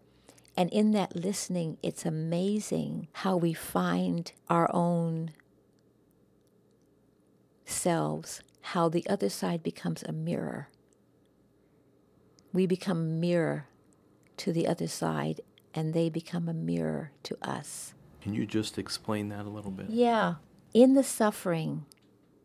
And 0.58 0.70
in 0.72 0.92
that 0.92 1.16
listening, 1.16 1.78
it's 1.84 2.06
amazing 2.06 3.08
how 3.14 3.36
we 3.36 3.54
find 3.54 4.32
our 4.50 4.70
own 4.74 5.32
selves, 7.66 8.42
how 8.62 8.88
the 8.88 9.06
other 9.08 9.30
side 9.30 9.64
becomes 9.64 10.04
a 10.04 10.14
mirror. 10.14 10.70
We 12.54 12.66
become 12.66 12.98
a 12.98 13.02
mirror 13.02 13.68
to 14.38 14.54
the 14.54 14.68
other 14.68 14.88
side, 14.88 15.42
and 15.74 15.94
they 15.94 16.10
become 16.10 16.48
a 16.48 16.54
mirror 16.54 17.12
to 17.24 17.38
us. 17.42 17.94
Can 18.22 18.34
you 18.34 18.46
just 18.46 18.78
explain 18.78 19.30
that 19.30 19.46
a 19.46 19.50
little 19.50 19.72
bit? 19.72 19.90
Yeah. 19.90 20.36
In 20.74 20.94
the 20.94 21.04
suffering, 21.04 21.86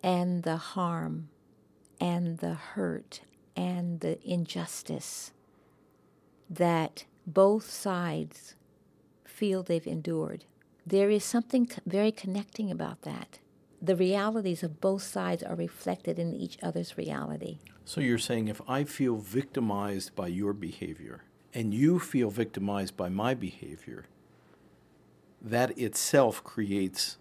and 0.03 0.43
the 0.43 0.57
harm 0.57 1.29
and 2.01 2.39
the 2.39 2.55
hurt 2.55 3.21
and 3.57 4.01
the 4.01 4.19
injustice 4.29 5.33
that 6.49 7.05
both 7.35 7.71
sides 7.71 8.55
feel 9.25 9.63
they've 9.63 9.87
endured. 9.87 10.45
There 10.87 11.11
is 11.11 11.25
something 11.25 11.69
very 11.87 12.13
connecting 12.13 12.71
about 12.71 13.03
that. 13.03 13.39
The 13.81 13.97
realities 13.97 14.63
of 14.63 14.81
both 14.81 15.03
sides 15.03 15.43
are 15.43 15.55
reflected 15.55 16.19
in 16.19 16.35
each 16.35 16.59
other's 16.63 16.99
reality. 16.99 17.59
So 17.85 18.01
you're 18.01 18.19
saying 18.19 18.49
if 18.49 18.61
I 18.69 18.85
feel 18.85 19.17
victimized 19.17 20.15
by 20.15 20.29
your 20.29 20.53
behavior 20.53 21.23
and 21.55 21.73
you 21.73 21.99
feel 21.99 22.31
victimized 22.31 22.97
by 22.97 23.09
my 23.09 23.35
behavior, 23.35 24.07
that 25.41 25.77
itself 25.79 26.45
creates 26.45 27.17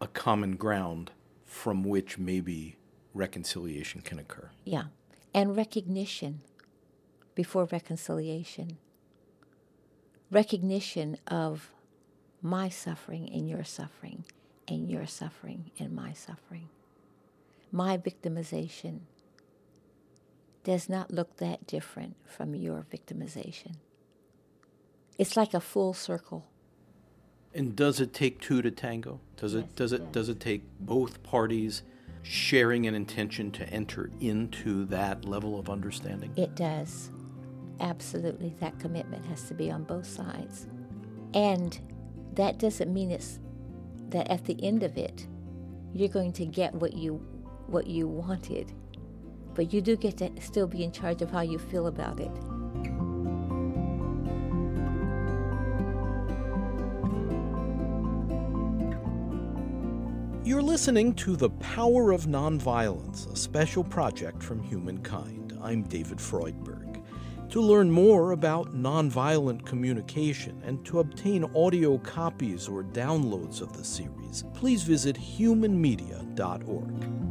a 0.00 0.06
common 0.06 0.56
ground 0.56 1.10
from 1.44 1.84
which 1.84 2.18
maybe 2.18 2.76
reconciliation 3.14 4.00
can 4.00 4.18
occur. 4.18 4.50
Yeah. 4.64 4.84
And 5.34 5.56
recognition 5.56 6.40
before 7.34 7.64
reconciliation. 7.66 8.78
Recognition 10.32 11.18
of 11.26 11.70
my 12.40 12.70
suffering 12.70 13.30
and 13.30 13.48
your 13.48 13.64
suffering, 13.64 14.24
and 14.66 14.90
your 14.90 15.06
suffering 15.06 15.70
and 15.78 15.94
my 15.94 16.14
suffering. 16.14 16.70
My 17.70 17.98
victimization 17.98 19.00
does 20.64 20.88
not 20.88 21.10
look 21.10 21.36
that 21.36 21.66
different 21.66 22.16
from 22.24 22.54
your 22.54 22.86
victimization. 22.90 23.76
It's 25.18 25.36
like 25.36 25.52
a 25.52 25.60
full 25.60 25.92
circle. 25.92 26.46
And 27.54 27.76
does 27.76 28.00
it 28.00 28.14
take 28.14 28.40
two 28.40 28.62
to 28.62 28.70
tango? 28.70 29.20
Does 29.36 29.54
it 29.54 29.76
does 29.76 29.92
it 29.92 30.12
does 30.12 30.30
it 30.30 30.40
take 30.40 30.62
both 30.80 31.22
parties 31.22 31.82
sharing 32.22 32.86
an 32.86 32.94
intention 32.94 33.50
to 33.50 33.68
enter 33.68 34.10
into 34.20 34.86
that 34.86 35.26
level 35.26 35.58
of 35.58 35.68
understanding? 35.68 36.32
It 36.36 36.54
does. 36.54 37.10
Absolutely. 37.82 38.54
That 38.60 38.78
commitment 38.78 39.26
has 39.26 39.42
to 39.48 39.54
be 39.54 39.70
on 39.70 39.82
both 39.82 40.06
sides. 40.06 40.68
And 41.34 41.78
that 42.34 42.58
doesn't 42.58 42.92
mean 42.92 43.10
it's 43.10 43.40
that 44.08 44.30
at 44.30 44.44
the 44.44 44.62
end 44.64 44.82
of 44.82 44.96
it 44.96 45.26
you're 45.92 46.08
going 46.08 46.32
to 46.32 46.46
get 46.46 46.74
what 46.74 46.94
you 46.94 47.14
what 47.66 47.86
you 47.86 48.06
wanted. 48.06 48.72
But 49.54 49.72
you 49.72 49.82
do 49.82 49.96
get 49.96 50.16
to 50.18 50.30
still 50.40 50.66
be 50.66 50.84
in 50.84 50.92
charge 50.92 51.22
of 51.22 51.30
how 51.30 51.40
you 51.40 51.58
feel 51.58 51.88
about 51.88 52.20
it. 52.20 52.30
You're 60.44 60.62
listening 60.62 61.14
to 61.14 61.36
The 61.36 61.50
Power 61.50 62.12
of 62.12 62.26
Nonviolence, 62.26 63.30
a 63.32 63.36
special 63.36 63.84
project 63.84 64.42
from 64.42 64.62
Humankind. 64.62 65.58
I'm 65.62 65.82
David 65.82 66.18
Freudberg. 66.18 66.81
To 67.52 67.60
learn 67.60 67.90
more 67.90 68.32
about 68.32 68.74
nonviolent 68.74 69.66
communication 69.66 70.62
and 70.64 70.82
to 70.86 71.00
obtain 71.00 71.44
audio 71.54 71.98
copies 71.98 72.66
or 72.66 72.82
downloads 72.82 73.60
of 73.60 73.76
the 73.76 73.84
series, 73.84 74.44
please 74.54 74.84
visit 74.84 75.16
humanmedia.org. 75.16 77.21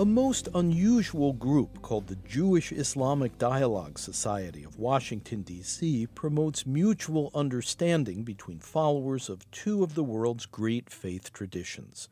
A 0.00 0.04
most 0.06 0.48
unusual 0.54 1.34
group 1.34 1.82
called 1.82 2.06
the 2.06 2.16
Jewish 2.16 2.72
Islamic 2.72 3.36
Dialogue 3.36 3.98
Society 3.98 4.64
of 4.64 4.78
Washington, 4.78 5.42
D.C., 5.42 6.06
promotes 6.14 6.64
mutual 6.64 7.30
understanding 7.34 8.22
between 8.22 8.60
followers 8.60 9.28
of 9.28 9.50
two 9.50 9.82
of 9.82 9.94
the 9.94 10.02
world's 10.02 10.46
great 10.46 10.88
faith 10.88 11.34
traditions. 11.34 12.08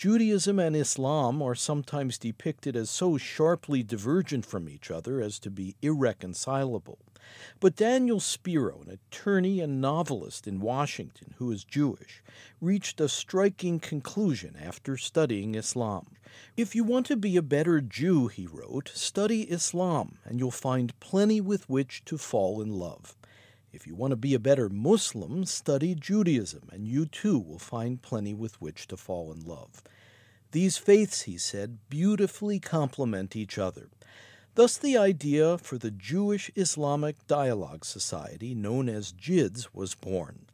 Judaism 0.00 0.58
and 0.58 0.74
Islam 0.74 1.42
are 1.42 1.54
sometimes 1.54 2.16
depicted 2.16 2.74
as 2.74 2.88
so 2.88 3.18
sharply 3.18 3.82
divergent 3.82 4.46
from 4.46 4.66
each 4.66 4.90
other 4.90 5.20
as 5.20 5.38
to 5.40 5.50
be 5.50 5.76
irreconcilable. 5.82 6.98
But 7.60 7.76
Daniel 7.76 8.18
Spiro, 8.18 8.80
an 8.80 8.92
attorney 8.92 9.60
and 9.60 9.78
novelist 9.78 10.46
in 10.46 10.60
Washington 10.60 11.34
who 11.36 11.52
is 11.52 11.64
Jewish, 11.64 12.22
reached 12.62 12.98
a 12.98 13.10
striking 13.10 13.78
conclusion 13.78 14.56
after 14.58 14.96
studying 14.96 15.54
Islam. 15.54 16.06
If 16.56 16.74
you 16.74 16.82
want 16.82 17.04
to 17.08 17.16
be 17.16 17.36
a 17.36 17.42
better 17.42 17.82
Jew, 17.82 18.28
he 18.28 18.46
wrote, 18.46 18.90
study 18.94 19.42
Islam, 19.42 20.16
and 20.24 20.38
you'll 20.38 20.50
find 20.50 20.98
plenty 21.00 21.42
with 21.42 21.68
which 21.68 22.06
to 22.06 22.16
fall 22.16 22.62
in 22.62 22.72
love. 22.72 23.18
If 23.72 23.86
you 23.86 23.94
want 23.94 24.10
to 24.10 24.16
be 24.16 24.34
a 24.34 24.40
better 24.40 24.68
Muslim, 24.68 25.44
study 25.44 25.94
Judaism, 25.94 26.68
and 26.72 26.88
you 26.88 27.06
too 27.06 27.38
will 27.38 27.58
find 27.58 28.02
plenty 28.02 28.34
with 28.34 28.60
which 28.60 28.88
to 28.88 28.96
fall 28.96 29.32
in 29.32 29.44
love. 29.44 29.82
These 30.50 30.76
faiths, 30.76 31.22
he 31.22 31.38
said, 31.38 31.78
beautifully 31.88 32.58
complement 32.58 33.36
each 33.36 33.58
other. 33.58 33.88
Thus, 34.56 34.76
the 34.76 34.96
idea 34.96 35.56
for 35.56 35.78
the 35.78 35.92
Jewish 35.92 36.50
Islamic 36.56 37.24
Dialogue 37.28 37.84
Society, 37.84 38.56
known 38.56 38.88
as 38.88 39.12
JIDS, 39.12 39.72
was 39.72 39.94
born. 39.94 40.46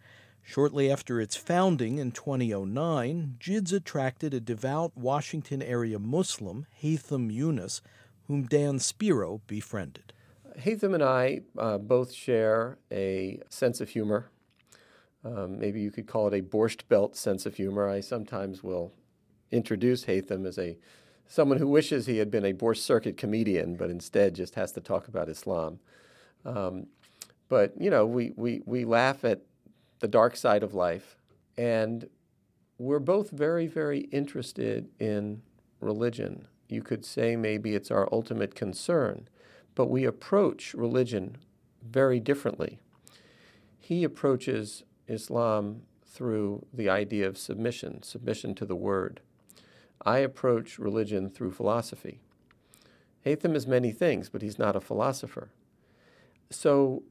Shortly 0.42 0.90
after 0.90 1.18
its 1.18 1.34
founding 1.34 1.96
in 1.96 2.12
2009, 2.12 3.36
JIDS 3.40 3.72
attracted 3.72 4.34
a 4.34 4.40
devout 4.40 4.92
Washington 4.94 5.62
area 5.62 5.98
Muslim, 5.98 6.66
Haitham 6.82 7.32
Yunus, 7.32 7.80
whom 8.26 8.42
Dan 8.44 8.78
Spiro 8.78 9.40
befriended. 9.46 10.12
Haitham 10.58 10.94
and 10.94 11.02
I 11.02 11.40
uh, 11.58 11.78
both 11.78 12.12
share 12.12 12.78
a 12.90 13.40
sense 13.48 13.80
of 13.80 13.90
humor. 13.90 14.30
Um, 15.24 15.58
maybe 15.58 15.80
you 15.80 15.90
could 15.90 16.06
call 16.06 16.28
it 16.28 16.34
a 16.34 16.42
borscht 16.42 16.88
belt 16.88 17.16
sense 17.16 17.46
of 17.46 17.56
humor. 17.56 17.88
I 17.88 18.00
sometimes 18.00 18.62
will 18.62 18.92
introduce 19.50 20.04
Haitham 20.04 20.46
as 20.46 20.58
a 20.58 20.76
someone 21.26 21.58
who 21.58 21.66
wishes 21.66 22.06
he 22.06 22.18
had 22.18 22.30
been 22.30 22.44
a 22.44 22.52
Borscht 22.52 22.78
Circuit 22.78 23.16
comedian, 23.16 23.76
but 23.76 23.90
instead 23.90 24.34
just 24.34 24.54
has 24.54 24.72
to 24.72 24.80
talk 24.80 25.08
about 25.08 25.28
Islam. 25.28 25.80
Um, 26.44 26.86
but 27.48 27.72
you 27.80 27.90
know, 27.90 28.06
we, 28.06 28.32
we, 28.36 28.62
we 28.64 28.84
laugh 28.84 29.24
at 29.24 29.42
the 30.00 30.08
dark 30.08 30.36
side 30.36 30.62
of 30.62 30.74
life. 30.74 31.16
And 31.58 32.08
we're 32.78 33.00
both 33.00 33.30
very, 33.30 33.66
very 33.66 34.00
interested 34.00 34.88
in 34.98 35.42
religion. 35.80 36.46
You 36.68 36.82
could 36.82 37.04
say 37.04 37.36
maybe 37.36 37.74
it's 37.74 37.90
our 37.90 38.08
ultimate 38.12 38.54
concern, 38.54 39.28
but 39.76 39.88
we 39.88 40.04
approach 40.04 40.74
religion 40.74 41.36
very 41.80 42.18
differently. 42.18 42.80
He 43.78 44.02
approaches 44.02 44.82
Islam 45.06 45.82
through 46.04 46.66
the 46.74 46.88
idea 46.88 47.28
of 47.28 47.38
submission, 47.38 48.02
submission 48.02 48.56
to 48.56 48.66
the 48.66 48.74
word. 48.74 49.20
I 50.04 50.18
approach 50.18 50.80
religion 50.80 51.30
through 51.30 51.52
philosophy. 51.52 52.20
Haitham 53.24 53.54
is 53.54 53.68
many 53.68 53.92
things, 53.92 54.28
but 54.28 54.42
he's 54.42 54.58
not 54.58 54.74
a 54.74 54.80
philosopher. 54.80 55.50
So 56.50 57.04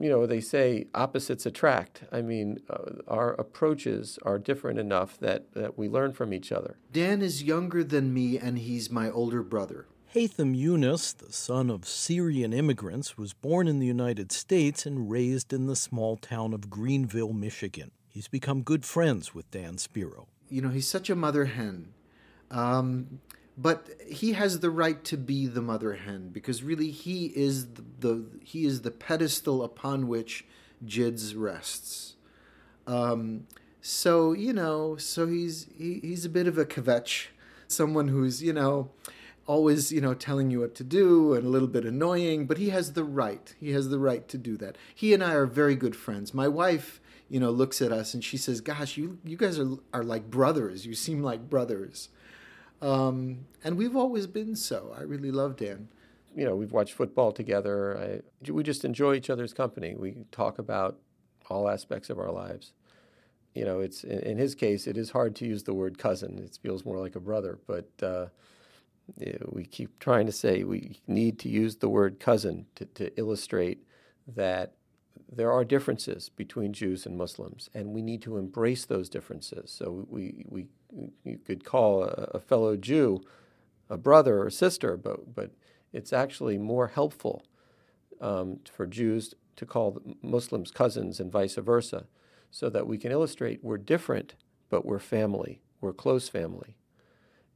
you 0.00 0.08
know, 0.08 0.26
they 0.26 0.40
say 0.40 0.86
opposites 0.94 1.46
attract. 1.46 2.04
I 2.10 2.20
mean, 2.20 2.58
uh, 2.68 2.92
our 3.06 3.32
approaches 3.34 4.18
are 4.22 4.38
different 4.38 4.78
enough 4.78 5.18
that, 5.18 5.52
that 5.54 5.78
we 5.78 5.88
learn 5.88 6.12
from 6.12 6.32
each 6.32 6.50
other. 6.50 6.76
Dan 6.92 7.22
is 7.22 7.44
younger 7.44 7.84
than 7.84 8.12
me, 8.12 8.38
and 8.38 8.58
he's 8.58 8.90
my 8.90 9.10
older 9.10 9.42
brother. 9.42 9.86
Haitham 10.14 10.56
Yunus, 10.56 11.12
the 11.12 11.32
son 11.32 11.68
of 11.70 11.88
Syrian 11.88 12.52
immigrants, 12.52 13.18
was 13.18 13.32
born 13.32 13.66
in 13.66 13.80
the 13.80 13.86
United 13.86 14.30
States 14.30 14.86
and 14.86 15.10
raised 15.10 15.52
in 15.52 15.66
the 15.66 15.74
small 15.74 16.16
town 16.16 16.54
of 16.54 16.70
Greenville, 16.70 17.32
Michigan. 17.32 17.90
He's 18.06 18.28
become 18.28 18.62
good 18.62 18.84
friends 18.84 19.34
with 19.34 19.50
Dan 19.50 19.76
Spiro. 19.76 20.28
You 20.48 20.62
know, 20.62 20.68
he's 20.68 20.86
such 20.86 21.10
a 21.10 21.16
mother 21.16 21.46
hen. 21.46 21.94
Um, 22.52 23.18
but 23.58 23.88
he 24.06 24.34
has 24.34 24.60
the 24.60 24.70
right 24.70 25.02
to 25.02 25.16
be 25.16 25.48
the 25.48 25.60
mother 25.60 25.94
hen 25.94 26.28
because 26.28 26.62
really 26.62 26.92
he 26.92 27.32
is 27.34 27.72
the, 27.74 27.84
the 27.98 28.24
he 28.44 28.66
is 28.66 28.82
the 28.82 28.92
pedestal 28.92 29.64
upon 29.64 30.06
which 30.06 30.44
Jids 30.86 31.34
rests. 31.36 32.14
Um, 32.86 33.48
so 33.80 34.32
you 34.32 34.52
know, 34.52 34.94
so 34.94 35.26
he's 35.26 35.66
he, 35.76 35.98
he's 36.00 36.24
a 36.24 36.28
bit 36.28 36.46
of 36.46 36.56
a 36.56 36.64
kvetch, 36.64 37.28
someone 37.66 38.06
who's 38.06 38.44
you 38.44 38.52
know 38.52 38.90
always 39.46 39.92
you 39.92 40.00
know 40.00 40.14
telling 40.14 40.50
you 40.50 40.60
what 40.60 40.74
to 40.76 40.84
do 40.84 41.34
and 41.34 41.44
a 41.44 41.48
little 41.48 41.68
bit 41.68 41.84
annoying, 41.84 42.46
but 42.46 42.58
he 42.58 42.70
has 42.70 42.92
the 42.92 43.04
right. 43.04 43.54
He 43.58 43.72
has 43.72 43.88
the 43.88 43.98
right 43.98 44.26
to 44.28 44.38
do 44.38 44.56
that. 44.58 44.76
He 44.94 45.14
and 45.14 45.22
I 45.22 45.34
are 45.34 45.46
very 45.46 45.76
good 45.76 45.96
friends. 45.96 46.34
My 46.34 46.48
wife 46.48 47.00
you 47.28 47.40
know 47.40 47.50
looks 47.50 47.80
at 47.80 47.92
us 47.92 48.14
and 48.14 48.22
she 48.24 48.36
says, 48.36 48.60
"Gosh, 48.60 48.96
you 48.96 49.18
you 49.24 49.36
guys 49.36 49.58
are 49.58 49.76
are 49.92 50.04
like 50.04 50.30
brothers. 50.30 50.86
You 50.86 50.94
seem 50.94 51.22
like 51.22 51.48
brothers." 51.48 52.08
Um, 52.82 53.46
and 53.62 53.76
we've 53.76 53.96
always 53.96 54.26
been 54.26 54.56
so. 54.56 54.94
I 54.96 55.02
really 55.02 55.30
love 55.30 55.56
Dan. 55.56 55.88
You 56.36 56.44
know, 56.44 56.56
we've 56.56 56.72
watched 56.72 56.92
football 56.92 57.32
together. 57.32 58.22
I, 58.46 58.50
we 58.50 58.62
just 58.62 58.84
enjoy 58.84 59.14
each 59.14 59.30
other's 59.30 59.54
company. 59.54 59.94
We 59.96 60.16
talk 60.32 60.58
about 60.58 60.98
all 61.48 61.68
aspects 61.68 62.10
of 62.10 62.18
our 62.18 62.30
lives. 62.30 62.72
You 63.54 63.64
know, 63.64 63.80
it's 63.80 64.02
in, 64.02 64.36
his 64.36 64.54
case, 64.54 64.86
it 64.86 64.96
is 64.96 65.10
hard 65.10 65.36
to 65.36 65.46
use 65.46 65.62
the 65.62 65.74
word 65.74 65.96
cousin. 65.96 66.38
It 66.38 66.58
feels 66.60 66.84
more 66.84 66.98
like 66.98 67.14
a 67.14 67.20
brother, 67.20 67.58
but 67.66 67.88
uh, 68.02 68.26
we 69.46 69.64
keep 69.64 69.98
trying 69.98 70.26
to 70.26 70.32
say 70.32 70.64
we 70.64 71.00
need 71.06 71.38
to 71.40 71.48
use 71.48 71.76
the 71.76 71.88
word 71.88 72.20
cousin 72.20 72.66
to, 72.74 72.84
to 72.86 73.16
illustrate 73.18 73.84
that 74.26 74.74
there 75.30 75.52
are 75.52 75.64
differences 75.64 76.28
between 76.28 76.72
Jews 76.72 77.06
and 77.06 77.16
Muslims, 77.16 77.68
and 77.74 77.92
we 77.92 78.02
need 78.02 78.22
to 78.22 78.36
embrace 78.36 78.84
those 78.84 79.08
differences. 79.08 79.70
So 79.70 80.06
we, 80.08 80.44
we 80.48 80.66
you 81.24 81.38
could 81.38 81.64
call 81.64 82.04
a, 82.04 82.30
a 82.34 82.40
fellow 82.40 82.76
Jew 82.76 83.22
a 83.90 83.98
brother 83.98 84.42
or 84.42 84.50
sister, 84.50 84.96
but, 84.96 85.34
but 85.34 85.50
it's 85.92 86.12
actually 86.12 86.56
more 86.56 86.88
helpful 86.88 87.44
um, 88.20 88.60
for 88.72 88.86
Jews 88.86 89.34
to 89.56 89.66
call 89.66 90.00
Muslims 90.22 90.70
cousins 90.70 91.20
and 91.20 91.30
vice 91.30 91.56
versa, 91.56 92.06
so 92.50 92.70
that 92.70 92.86
we 92.86 92.98
can 92.98 93.12
illustrate 93.12 93.62
we're 93.62 93.78
different, 93.78 94.34
but 94.70 94.86
we're 94.86 94.98
family, 94.98 95.60
we're 95.80 95.92
close 95.92 96.28
family. 96.28 96.76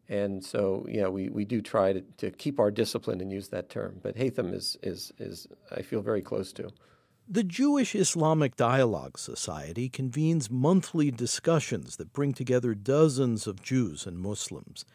And 0.08 0.42
so, 0.42 0.86
yeah, 0.88 1.08
we, 1.08 1.28
we 1.28 1.44
do 1.44 1.60
try 1.60 1.92
to, 1.92 2.00
to 2.18 2.30
keep 2.30 2.58
our 2.58 2.70
discipline 2.70 3.20
and 3.20 3.30
use 3.30 3.48
that 3.48 3.68
term. 3.68 4.00
But 4.02 4.16
Haitham 4.16 4.54
is, 4.54 4.78
is, 4.82 5.12
is, 5.18 5.46
I 5.70 5.82
feel 5.82 6.00
very 6.00 6.22
close 6.22 6.52
to. 6.54 6.70
The 7.30 7.44
Jewish 7.44 7.94
Islamic 7.94 8.56
Dialogue 8.56 9.18
Society 9.18 9.90
convenes 9.90 10.50
monthly 10.50 11.10
discussions 11.10 11.96
that 11.96 12.14
bring 12.14 12.32
together 12.32 12.74
dozens 12.74 13.46
of 13.46 13.60
Jews 13.60 14.06
and 14.06 14.18
Muslims. 14.18 14.86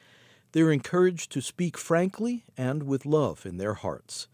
They're 0.52 0.72
encouraged 0.72 1.32
to 1.34 1.42
speak 1.42 1.78
frankly 1.78 2.44
and 2.58 2.84
with 2.84 3.06
love 3.06 3.46
in 3.46 3.58
their 3.58 3.76
hearts. 3.76 4.28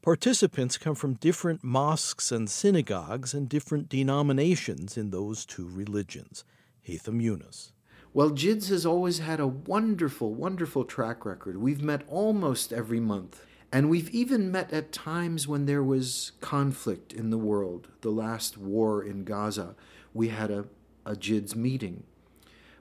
Participants 0.00 0.78
come 0.78 0.94
from 0.94 1.14
different 1.14 1.62
mosques 1.62 2.32
and 2.32 2.48
synagogues 2.48 3.34
and 3.34 3.46
different 3.46 3.90
denominations 3.90 4.96
in 4.96 5.10
those 5.10 5.44
two 5.44 5.68
religions. 5.68 6.44
Haitham 6.88 7.22
Yunus. 7.22 7.73
Well, 8.16 8.30
JIDS 8.30 8.68
has 8.68 8.86
always 8.86 9.18
had 9.18 9.40
a 9.40 9.48
wonderful, 9.48 10.32
wonderful 10.32 10.84
track 10.84 11.24
record. 11.24 11.56
We've 11.56 11.82
met 11.82 12.04
almost 12.06 12.72
every 12.72 13.00
month. 13.00 13.44
And 13.72 13.90
we've 13.90 14.08
even 14.10 14.52
met 14.52 14.72
at 14.72 14.92
times 14.92 15.48
when 15.48 15.66
there 15.66 15.82
was 15.82 16.30
conflict 16.40 17.12
in 17.12 17.30
the 17.30 17.38
world. 17.38 17.88
The 18.02 18.10
last 18.10 18.56
war 18.56 19.02
in 19.02 19.24
Gaza, 19.24 19.74
we 20.12 20.28
had 20.28 20.52
a, 20.52 20.66
a 21.04 21.16
JIDS 21.16 21.56
meeting. 21.56 22.04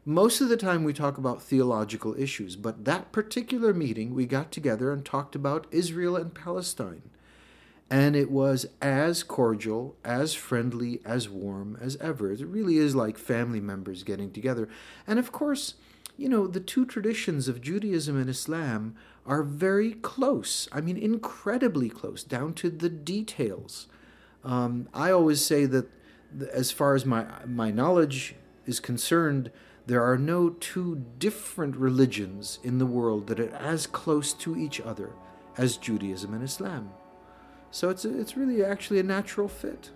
Most 0.06 0.40
of 0.40 0.50
the 0.50 0.58
time 0.58 0.84
we 0.84 0.94
talk 0.94 1.18
about 1.18 1.42
theological 1.42 2.14
issues, 2.16 2.56
but 2.56 2.86
that 2.86 3.12
particular 3.12 3.74
meeting 3.74 4.14
we 4.14 4.28
got 4.28 4.52
together 4.52 4.92
and 4.92 5.04
talked 5.04 5.34
about 5.34 5.66
Israel 5.72 6.16
and 6.16 6.36
Palestine. 6.36 7.10
And 7.90 8.16
it 8.16 8.32
was 8.32 8.66
as 8.82 9.24
cordial, 9.24 9.96
as 10.04 10.34
friendly, 10.34 11.00
as 11.06 11.30
warm 11.30 11.78
as 11.80 11.96
ever. 11.98 12.32
It 12.32 12.46
really 12.48 12.78
is 12.78 12.96
like 12.96 13.18
family 13.18 13.60
members 13.60 14.04
getting 14.04 14.32
together. 14.32 14.68
And 15.06 15.20
of 15.20 15.32
course, 15.32 15.76
you 16.18 16.28
know, 16.28 16.48
the 16.48 16.60
two 16.60 16.86
traditions 16.86 17.48
of 17.48 17.62
Judaism 17.62 18.20
and 18.20 18.30
Islam 18.30 18.96
are 19.26 19.44
very 19.44 19.94
close. 19.94 20.68
I 20.72 20.82
mean, 20.82 20.98
incredibly 20.98 21.90
close, 21.90 22.24
down 22.24 22.54
to 22.56 22.70
the 22.70 22.90
details. 22.90 23.88
Um, 24.44 24.90
I 24.94 25.12
always 25.12 25.46
say 25.46 25.66
that, 25.68 25.88
as 26.52 26.72
far 26.72 26.96
as 26.96 27.06
my 27.06 27.26
my 27.46 27.70
knowledge 27.70 28.36
is 28.66 28.80
concerned, 28.80 29.52
There 29.86 30.02
are 30.02 30.18
no 30.18 30.50
two 30.50 31.04
different 31.20 31.76
religions 31.76 32.60
in 32.64 32.78
the 32.78 32.86
world 32.86 33.28
that 33.28 33.40
are 33.40 33.54
as 33.54 33.86
close 33.86 34.32
to 34.34 34.58
each 34.58 34.80
other 34.80 35.10
as 35.58 35.76
Judaism 35.76 36.34
and 36.34 36.44
Islam. 36.44 36.92
So 37.74 37.90
it's, 37.90 38.06
a, 38.06 38.20
it's 38.20 38.38
really 38.38 38.64
actually 38.64 39.00
a 39.00 39.04
natural 39.04 39.48
fit. 39.48 39.90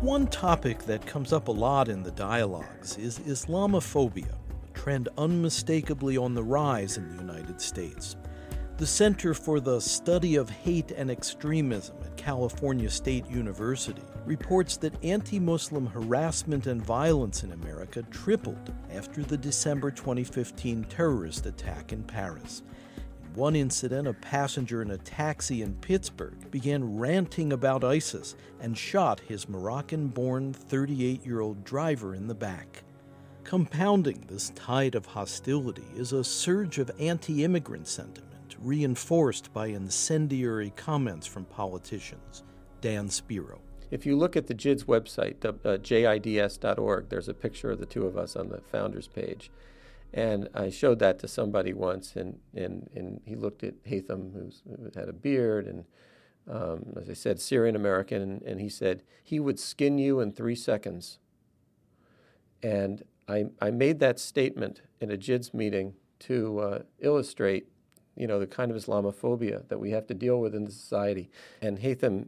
One 0.00 0.28
topic 0.28 0.84
that 0.84 1.04
comes 1.04 1.32
up 1.32 1.48
a 1.48 1.50
lot 1.50 1.88
in 1.88 2.04
the 2.04 2.12
dialogues 2.12 2.96
is 2.96 3.18
Islamophobia, 3.18 4.32
a 4.32 4.72
trend 4.72 5.08
unmistakably 5.18 6.16
on 6.16 6.34
the 6.34 6.44
rise 6.44 6.96
in 6.96 7.08
the 7.08 7.20
United 7.20 7.60
States. 7.60 8.14
The 8.76 8.86
Center 8.88 9.34
for 9.34 9.60
the 9.60 9.78
Study 9.78 10.34
of 10.34 10.50
Hate 10.50 10.90
and 10.90 11.08
Extremism 11.08 11.94
at 12.04 12.16
California 12.16 12.90
State 12.90 13.24
University 13.30 14.02
reports 14.26 14.76
that 14.78 15.02
anti 15.04 15.38
Muslim 15.38 15.86
harassment 15.86 16.66
and 16.66 16.84
violence 16.84 17.44
in 17.44 17.52
America 17.52 18.02
tripled 18.10 18.74
after 18.92 19.22
the 19.22 19.36
December 19.36 19.92
2015 19.92 20.86
terrorist 20.86 21.46
attack 21.46 21.92
in 21.92 22.02
Paris 22.02 22.64
In 23.24 23.34
one 23.34 23.54
incident, 23.54 24.08
a 24.08 24.12
passenger 24.12 24.82
in 24.82 24.90
a 24.90 24.98
taxi 24.98 25.62
in 25.62 25.76
Pittsburgh 25.76 26.50
began 26.50 26.98
ranting 26.98 27.52
about 27.52 27.84
ISIS 27.84 28.34
and 28.60 28.76
shot 28.76 29.20
his 29.20 29.48
Moroccan 29.48 30.08
born 30.08 30.52
38 30.52 31.24
year 31.24 31.40
old 31.40 31.62
driver 31.62 32.16
in 32.16 32.26
the 32.26 32.34
back. 32.34 32.82
Compounding 33.44 34.24
this 34.26 34.50
tide 34.56 34.96
of 34.96 35.06
hostility 35.06 35.86
is 35.94 36.12
a 36.12 36.24
surge 36.24 36.78
of 36.78 36.90
anti 36.98 37.44
immigrant 37.44 37.86
sentiment, 37.86 38.33
reinforced 38.64 39.52
by 39.52 39.66
incendiary 39.66 40.72
comments 40.76 41.26
from 41.26 41.44
politicians. 41.44 42.42
Dan 42.80 43.08
Spiro. 43.08 43.60
If 43.90 44.04
you 44.04 44.16
look 44.16 44.36
at 44.36 44.46
the 44.46 44.54
JIDS 44.54 44.84
website, 44.84 45.44
uh, 45.44 45.78
jids.org, 45.78 47.08
there's 47.08 47.28
a 47.28 47.34
picture 47.34 47.70
of 47.70 47.78
the 47.78 47.86
two 47.86 48.06
of 48.06 48.16
us 48.16 48.34
on 48.34 48.48
the 48.48 48.60
founders 48.60 49.06
page. 49.06 49.50
And 50.12 50.48
I 50.54 50.70
showed 50.70 50.98
that 51.00 51.18
to 51.20 51.28
somebody 51.28 51.72
once, 51.72 52.14
and, 52.16 52.38
and, 52.54 52.88
and 52.94 53.20
he 53.24 53.34
looked 53.34 53.64
at 53.64 53.82
Haytham, 53.84 54.32
who 54.32 54.50
had 54.94 55.08
a 55.08 55.12
beard, 55.12 55.66
and 55.66 55.84
um, 56.48 56.92
as 57.00 57.08
I 57.08 57.14
said, 57.14 57.40
Syrian 57.40 57.74
American, 57.74 58.20
and, 58.20 58.42
and, 58.42 58.60
he 58.60 58.68
said, 58.68 59.02
he 59.22 59.40
would 59.40 59.58
skin 59.58 59.98
you 59.98 60.20
in 60.20 60.30
three 60.30 60.54
seconds. 60.54 61.18
And 62.62 63.02
I, 63.26 63.46
I 63.60 63.70
made 63.70 63.98
that 64.00 64.18
statement 64.18 64.82
in 65.00 65.10
a 65.10 65.16
JIDS 65.16 65.54
meeting 65.54 65.94
to 66.20 66.58
uh, 66.58 66.78
illustrate, 67.00 67.68
you 68.16 68.26
know, 68.26 68.38
the 68.38 68.46
kind 68.46 68.70
of 68.70 68.76
Islamophobia 68.76 69.68
that 69.68 69.78
we 69.78 69.90
have 69.90 70.06
to 70.08 70.14
deal 70.14 70.40
with 70.40 70.54
in 70.54 70.70
society. 70.70 71.30
And 71.60 71.78
Haytham, 71.78 72.26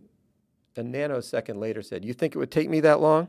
a 0.77 0.83
nanosecond 0.83 1.59
later, 1.59 1.83
said, 1.83 2.05
You 2.05 2.13
think 2.13 2.35
it 2.35 2.39
would 2.39 2.51
take 2.51 2.69
me 2.69 2.81
that 2.81 3.01
long? 3.01 3.29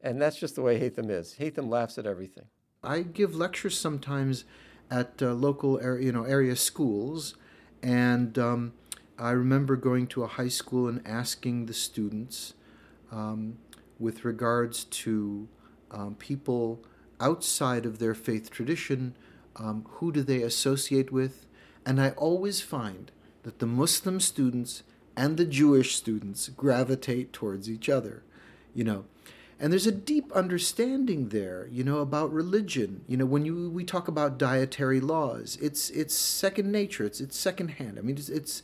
And 0.00 0.20
that's 0.20 0.36
just 0.36 0.56
the 0.56 0.62
way 0.62 0.80
Haytham 0.80 1.10
is. 1.10 1.36
Haytham 1.38 1.68
laughs 1.68 1.96
at 1.98 2.06
everything. 2.06 2.46
I 2.82 3.02
give 3.02 3.36
lectures 3.36 3.78
sometimes 3.78 4.44
at 4.90 5.22
uh, 5.22 5.32
local 5.32 5.78
area, 5.80 6.06
you 6.06 6.12
know, 6.12 6.24
area 6.24 6.56
schools, 6.56 7.36
and 7.82 8.36
um, 8.38 8.72
I 9.18 9.30
remember 9.30 9.76
going 9.76 10.08
to 10.08 10.24
a 10.24 10.26
high 10.26 10.48
school 10.48 10.88
and 10.88 11.00
asking 11.06 11.66
the 11.66 11.74
students, 11.74 12.54
um, 13.12 13.58
with 13.98 14.24
regards 14.24 14.84
to 14.84 15.48
um, 15.92 16.16
people 16.16 16.84
outside 17.20 17.86
of 17.86 17.98
their 18.00 18.14
faith 18.14 18.50
tradition, 18.50 19.14
um, 19.56 19.86
who 19.88 20.10
do 20.10 20.22
they 20.22 20.42
associate 20.42 21.12
with? 21.12 21.46
And 21.84 22.00
I 22.00 22.10
always 22.10 22.60
find 22.60 23.10
that 23.42 23.58
the 23.58 23.66
Muslim 23.66 24.20
students 24.20 24.82
and 25.16 25.36
the 25.36 25.44
Jewish 25.44 25.96
students 25.96 26.48
gravitate 26.48 27.32
towards 27.32 27.68
each 27.68 27.88
other. 27.88 28.22
You 28.74 28.84
know, 28.84 29.04
and 29.62 29.72
there's 29.72 29.86
a 29.86 29.92
deep 29.92 30.32
understanding 30.32 31.28
there 31.28 31.68
you 31.70 31.84
know 31.84 31.98
about 31.98 32.32
religion. 32.32 33.04
You 33.06 33.16
know 33.16 33.24
when 33.24 33.44
you 33.46 33.70
we 33.70 33.84
talk 33.84 34.08
about 34.08 34.36
dietary 34.36 35.00
laws 35.00 35.56
it's 35.62 35.88
it's 35.90 36.14
second 36.14 36.72
nature 36.72 37.04
it's 37.04 37.20
it's 37.20 37.38
second 37.38 37.68
hand 37.68 37.96
i 37.98 38.02
mean 38.02 38.16
it's 38.16 38.28
it's 38.28 38.62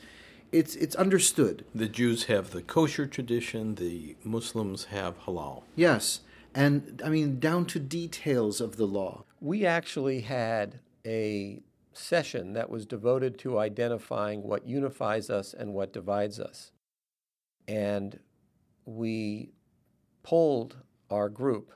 it's 0.51 0.75
it's 0.75 0.97
understood. 0.97 1.65
The 1.75 1.89
jews 1.89 2.25
have 2.25 2.51
the 2.51 2.63
kosher 2.63 3.07
tradition 3.07 3.77
the 3.77 4.17
muslims 4.25 4.87
have 4.87 5.19
halal. 5.25 5.63
Yes. 5.77 6.21
And 6.55 7.01
i 7.05 7.09
mean 7.09 7.39
down 7.39 7.67
to 7.67 7.79
details 7.79 8.61
of 8.61 8.77
the 8.77 8.87
law. 8.87 9.25
We 9.41 9.65
actually 9.65 10.23
had 10.23 10.81
a 11.07 11.61
session 11.93 12.53
that 12.53 12.71
was 12.71 12.87
devoted 12.87 13.39
to 13.39 13.59
identifying 13.59 14.43
what 14.43 14.67
unifies 14.67 15.31
us 15.31 15.55
and 15.55 15.75
what 15.75 15.93
divides 15.93 16.39
us 16.39 16.73
and 17.69 18.19
we 18.87 19.51
polled 20.23 20.79
our 21.11 21.29
group 21.29 21.75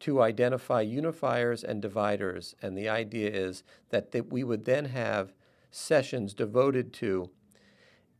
to 0.00 0.20
identify 0.20 0.84
unifiers 0.84 1.64
and 1.64 1.80
dividers. 1.80 2.54
And 2.60 2.76
the 2.76 2.88
idea 2.88 3.30
is 3.30 3.62
that, 3.88 4.12
that 4.12 4.30
we 4.30 4.44
would 4.44 4.66
then 4.66 4.84
have 4.86 5.32
sessions 5.70 6.34
devoted 6.34 6.92
to 6.94 7.30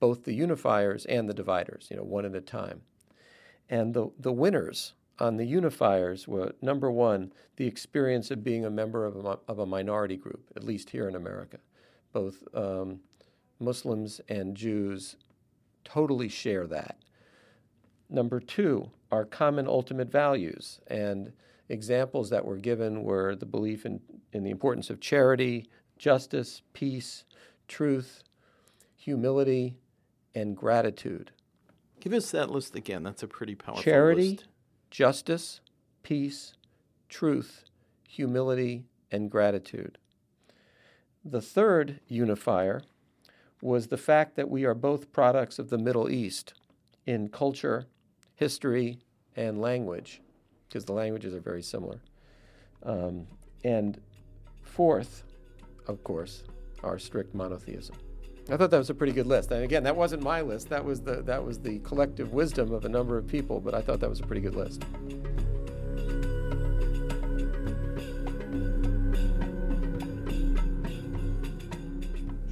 both 0.01 0.25
the 0.25 0.39
unifiers 0.39 1.05
and 1.07 1.29
the 1.29 1.35
dividers, 1.35 1.89
you 1.91 1.97
know, 1.97 2.03
one 2.03 2.25
at 2.25 2.35
a 2.35 2.41
time. 2.41 2.83
And 3.69 3.95
the, 3.95 4.09
the 4.19 4.33
winners 4.33 4.95
on 5.23 5.37
the 5.37 5.47
unifiers 5.47 6.27
were 6.27 6.53
number 6.61 6.91
one, 6.91 7.33
the 7.57 7.67
experience 7.67 8.31
of 8.33 8.43
being 8.43 8.65
a 8.65 8.71
member 8.71 9.07
of 9.07 9.25
a, 9.25 9.39
of 9.47 9.61
a 9.61 9.67
minority 9.67 10.17
group, 10.17 10.45
at 10.57 10.65
least 10.65 10.91
here 10.91 11.09
in 11.09 11.15
America. 11.15 11.59
Both 12.13 12.43
um, 12.53 12.99
Muslims 13.61 14.21
and 14.29 14.57
Jews 14.57 15.17
totally 15.85 16.29
share 16.29 16.67
that. 16.67 16.99
Number 18.11 18.41
two, 18.41 18.91
our 19.13 19.25
common 19.25 19.69
ultimate 19.69 20.11
values. 20.11 20.81
And 20.89 21.33
examples 21.69 22.29
that 22.31 22.45
were 22.45 22.57
given 22.57 23.05
were 23.05 23.37
the 23.37 23.47
belief 23.47 23.87
in, 23.87 24.01
in 24.33 24.43
the 24.43 24.51
importance 24.51 24.91
of 24.91 25.01
charity, 25.01 25.69
justice, 25.99 26.63
peace, 26.73 27.25
truth, 27.69 28.25
humility, 28.97 29.77
and 30.35 30.57
gratitude. 30.57 31.31
Give 32.01 32.13
us 32.13 32.33
that 32.33 32.51
list 32.51 32.75
again. 32.75 33.05
That's 33.05 33.23
a 33.23 33.29
pretty 33.29 33.55
powerful 33.55 33.85
charity, 33.85 34.31
list. 34.31 34.45
Justice, 34.93 35.61
peace, 36.05 36.55
truth, 37.09 37.65
humility, 38.09 38.85
and 39.11 39.29
gratitude. 39.29 39.99
The 41.25 41.43
third 41.43 41.99
unifier 42.07 42.83
was 43.61 43.89
the 43.89 43.97
fact 43.97 44.37
that 44.37 44.49
we 44.49 44.65
are 44.65 44.75
both 44.75 45.13
products 45.13 45.59
of 45.59 45.71
the 45.71 45.79
Middle 45.79 46.09
East 46.09 46.55
in 47.07 47.29
culture 47.29 47.87
history, 48.43 48.99
and 49.37 49.61
language, 49.61 50.21
because 50.69 50.85
the 50.85 50.93
languages 50.93 51.33
are 51.33 51.41
very 51.41 51.63
similar. 51.63 52.01
Um, 52.83 53.27
and 53.63 54.01
fourth, 54.63 55.23
of 55.87 56.03
course, 56.03 56.43
our 56.83 56.99
strict 56.99 57.35
monotheism. 57.35 57.95
I 58.51 58.57
thought 58.57 58.71
that 58.71 58.79
was 58.79 58.91
a 58.91 58.95
pretty 58.95 59.13
good 59.13 59.27
list. 59.27 59.51
And 59.53 59.63
again, 59.63 59.85
that 59.85 59.97
wasn't 59.97 60.23
my 60.23 60.41
list. 60.41 60.69
That 60.69 60.85
was 60.85 61.01
the 61.01 61.23
that 61.23 61.45
was 61.45 61.59
the 61.61 61.79
collective 61.81 62.33
wisdom 62.33 62.73
of 62.73 62.85
a 62.85 62.89
number 62.89 63.17
of 63.17 63.27
people, 63.27 63.61
but 63.61 63.75
I 63.75 63.81
thought 63.81 64.01
that 64.01 64.11
was 64.11 64.21
a 64.21 64.25
pretty 64.25 64.43
good 64.43 64.57
list. 64.57 64.85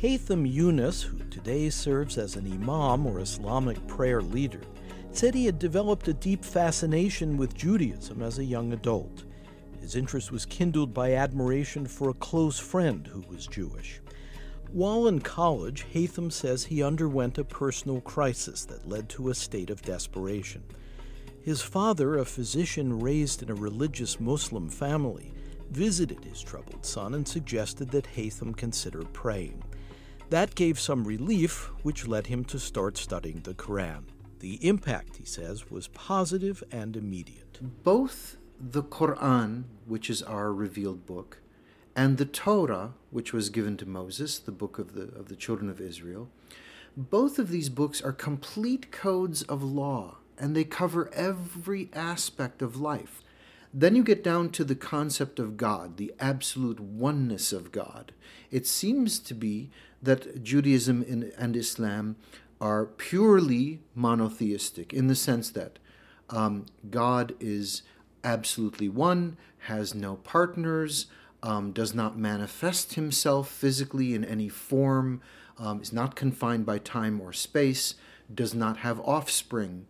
Haytham 0.00 0.50
Yunus, 0.50 1.02
who 1.02 1.18
today 1.30 1.68
serves 1.68 2.16
as 2.16 2.36
an 2.36 2.50
imam 2.50 3.06
or 3.06 3.20
Islamic 3.20 3.86
prayer 3.86 4.22
leader, 4.22 4.62
said 5.12 5.34
he 5.34 5.44
had 5.44 5.58
developed 5.58 6.08
a 6.08 6.14
deep 6.14 6.42
fascination 6.42 7.36
with 7.36 7.54
Judaism 7.54 8.22
as 8.22 8.38
a 8.38 8.44
young 8.44 8.72
adult. 8.72 9.24
His 9.80 9.96
interest 9.96 10.32
was 10.32 10.46
kindled 10.46 10.94
by 10.94 11.14
admiration 11.14 11.84
for 11.84 12.08
a 12.08 12.14
close 12.14 12.58
friend 12.58 13.06
who 13.06 13.22
was 13.28 13.46
Jewish. 13.46 14.00
While 14.72 15.08
in 15.08 15.20
college, 15.20 15.84
Haytham 15.92 16.30
says 16.30 16.64
he 16.64 16.80
underwent 16.80 17.38
a 17.38 17.44
personal 17.44 18.00
crisis 18.00 18.64
that 18.66 18.88
led 18.88 19.08
to 19.10 19.28
a 19.28 19.34
state 19.34 19.68
of 19.68 19.82
desperation. 19.82 20.62
His 21.42 21.60
father, 21.60 22.18
a 22.18 22.24
physician 22.24 23.00
raised 23.00 23.42
in 23.42 23.50
a 23.50 23.54
religious 23.54 24.20
Muslim 24.20 24.68
family, 24.68 25.34
visited 25.70 26.22
his 26.22 26.40
troubled 26.40 26.86
son 26.86 27.14
and 27.14 27.26
suggested 27.26 27.90
that 27.90 28.06
Haytham 28.06 28.56
consider 28.56 29.02
praying. 29.02 29.62
That 30.28 30.54
gave 30.54 30.78
some 30.78 31.04
relief, 31.04 31.72
which 31.82 32.06
led 32.06 32.28
him 32.28 32.44
to 32.44 32.58
start 32.60 32.96
studying 32.96 33.40
the 33.40 33.54
Quran. 33.54 34.04
The 34.38 34.64
impact, 34.66 35.16
he 35.16 35.24
says, 35.24 35.68
was 35.68 35.88
positive 35.88 36.62
and 36.70 36.96
immediate. 36.96 37.58
Both 37.82 38.36
the 38.60 38.84
Quran, 38.84 39.64
which 39.86 40.08
is 40.08 40.22
our 40.22 40.52
revealed 40.52 41.06
book, 41.06 41.39
and 41.96 42.16
the 42.16 42.24
Torah, 42.24 42.92
which 43.10 43.32
was 43.32 43.50
given 43.50 43.76
to 43.78 43.86
Moses, 43.86 44.38
the 44.38 44.52
book 44.52 44.78
of 44.78 44.94
the, 44.94 45.02
of 45.02 45.28
the 45.28 45.36
children 45.36 45.68
of 45.68 45.80
Israel, 45.80 46.28
both 46.96 47.38
of 47.38 47.50
these 47.50 47.68
books 47.68 48.00
are 48.02 48.12
complete 48.12 48.90
codes 48.90 49.42
of 49.42 49.62
law, 49.62 50.18
and 50.38 50.54
they 50.54 50.64
cover 50.64 51.12
every 51.14 51.88
aspect 51.92 52.62
of 52.62 52.80
life. 52.80 53.22
Then 53.72 53.94
you 53.94 54.02
get 54.02 54.24
down 54.24 54.50
to 54.50 54.64
the 54.64 54.74
concept 54.74 55.38
of 55.38 55.56
God, 55.56 55.96
the 55.96 56.12
absolute 56.18 56.80
oneness 56.80 57.52
of 57.52 57.70
God. 57.70 58.12
It 58.50 58.66
seems 58.66 59.18
to 59.20 59.34
be 59.34 59.70
that 60.02 60.42
Judaism 60.42 61.32
and 61.38 61.56
Islam 61.56 62.16
are 62.60 62.84
purely 62.84 63.80
monotheistic 63.94 64.92
in 64.92 65.06
the 65.06 65.14
sense 65.14 65.50
that 65.50 65.78
um, 66.28 66.66
God 66.90 67.34
is 67.38 67.82
absolutely 68.24 68.88
one, 68.88 69.36
has 69.60 69.94
no 69.94 70.16
partners, 70.16 71.06
um, 71.42 71.72
does 71.72 71.94
not 71.94 72.18
manifest 72.18 72.94
himself 72.94 73.48
physically 73.50 74.14
in 74.14 74.24
any 74.24 74.48
form, 74.48 75.20
um, 75.58 75.80
is 75.80 75.92
not 75.92 76.16
confined 76.16 76.66
by 76.66 76.78
time 76.78 77.20
or 77.20 77.32
space, 77.32 77.94
does 78.32 78.54
not 78.54 78.78
have 78.78 79.00
offspring, 79.00 79.86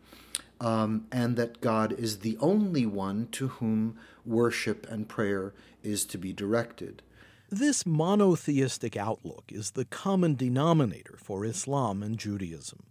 um, 0.60 1.06
and 1.10 1.36
that 1.36 1.60
God 1.60 1.92
is 1.92 2.18
the 2.18 2.36
only 2.38 2.86
one 2.86 3.28
to 3.32 3.48
whom 3.48 3.98
worship 4.24 4.86
and 4.90 5.08
prayer 5.08 5.54
is 5.82 6.04
to 6.06 6.18
be 6.18 6.32
directed. 6.32 7.02
This 7.48 7.84
monotheistic 7.84 8.96
outlook 8.96 9.44
is 9.48 9.72
the 9.72 9.84
common 9.84 10.36
denominator 10.36 11.16
for 11.16 11.44
Islam 11.44 12.02
and 12.02 12.16
Judaism. 12.16 12.84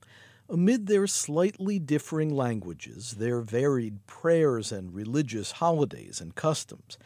Amid 0.50 0.88
their 0.88 1.08
slightly 1.08 1.80
differing 1.80 2.36
languages, 2.36 3.12
their 3.20 3.40
varied 3.40 4.06
prayers 4.08 4.72
and 4.72 4.94
religious 4.94 5.54
holidays 5.54 6.20
and 6.20 6.36
customs, 6.36 6.98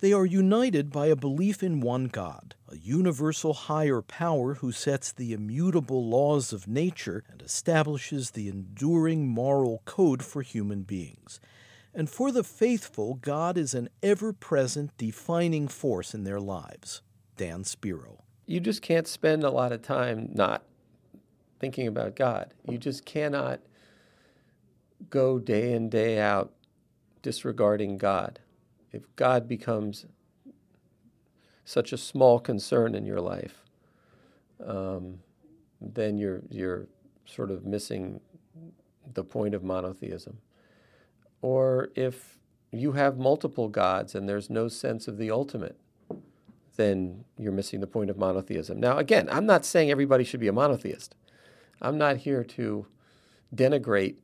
they 0.00 0.12
are 0.12 0.26
united 0.26 0.90
by 0.90 1.06
a 1.06 1.16
belief 1.16 1.62
in 1.62 1.80
one 1.80 2.06
God, 2.06 2.54
a 2.68 2.76
universal 2.76 3.52
higher 3.52 4.00
power 4.00 4.54
who 4.54 4.70
sets 4.70 5.10
the 5.10 5.32
immutable 5.32 6.08
laws 6.08 6.52
of 6.52 6.68
nature 6.68 7.24
and 7.28 7.42
establishes 7.42 8.30
the 8.30 8.48
enduring 8.48 9.26
moral 9.26 9.82
code 9.84 10.22
for 10.22 10.42
human 10.42 10.82
beings. 10.82 11.40
And 11.92 12.08
for 12.08 12.30
the 12.30 12.44
faithful, 12.44 13.14
God 13.14 13.58
is 13.58 13.74
an 13.74 13.88
ever 14.02 14.32
present 14.32 14.96
defining 14.96 15.66
force 15.66 16.14
in 16.14 16.22
their 16.22 16.40
lives. 16.40 17.02
Dan 17.36 17.64
Spiro. 17.64 18.22
You 18.46 18.60
just 18.60 18.82
can't 18.82 19.08
spend 19.08 19.42
a 19.42 19.50
lot 19.50 19.72
of 19.72 19.82
time 19.82 20.30
not 20.32 20.62
thinking 21.58 21.88
about 21.88 22.14
God. 22.14 22.54
You 22.68 22.78
just 22.78 23.04
cannot 23.04 23.60
go 25.10 25.38
day 25.38 25.72
in, 25.72 25.88
day 25.88 26.20
out 26.20 26.52
disregarding 27.22 27.98
God. 27.98 28.38
If 28.92 29.02
God 29.16 29.46
becomes 29.46 30.06
such 31.64 31.92
a 31.92 31.98
small 31.98 32.38
concern 32.38 32.94
in 32.94 33.04
your 33.04 33.20
life, 33.20 33.64
um, 34.64 35.20
then 35.80 36.18
you're 36.18 36.42
you're 36.48 36.86
sort 37.26 37.50
of 37.50 37.64
missing 37.66 38.20
the 39.14 39.22
point 39.24 39.54
of 39.54 39.62
monotheism. 39.62 40.38
Or 41.42 41.90
if 41.94 42.38
you 42.70 42.92
have 42.92 43.18
multiple 43.18 43.68
gods 43.68 44.14
and 44.14 44.28
there's 44.28 44.50
no 44.50 44.68
sense 44.68 45.08
of 45.08 45.18
the 45.18 45.30
ultimate, 45.30 45.78
then 46.76 47.24
you're 47.38 47.52
missing 47.52 47.80
the 47.80 47.86
point 47.86 48.10
of 48.10 48.16
monotheism. 48.18 48.80
Now, 48.80 48.98
again, 48.98 49.28
I'm 49.30 49.46
not 49.46 49.64
saying 49.64 49.90
everybody 49.90 50.24
should 50.24 50.40
be 50.40 50.48
a 50.48 50.52
monotheist. 50.52 51.14
I'm 51.80 51.98
not 51.98 52.18
here 52.18 52.44
to 52.44 52.86
denigrate 53.54 54.16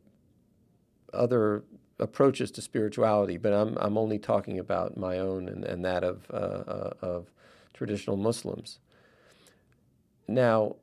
other 1.12 1.64
approaches 1.98 2.50
to 2.52 2.62
spirituality, 2.62 3.36
but 3.36 3.52
I'm, 3.52 3.76
I'm 3.78 3.96
only 3.96 4.18
talking 4.18 4.58
about 4.58 4.96
my 4.96 5.18
own 5.18 5.48
and, 5.48 5.64
and 5.64 5.84
that 5.84 6.02
of, 6.02 6.26
uh, 6.30 6.36
uh, 6.36 6.92
of 7.00 7.30
traditional 7.72 8.16
Muslims. 8.16 8.78
Now, 10.26 10.76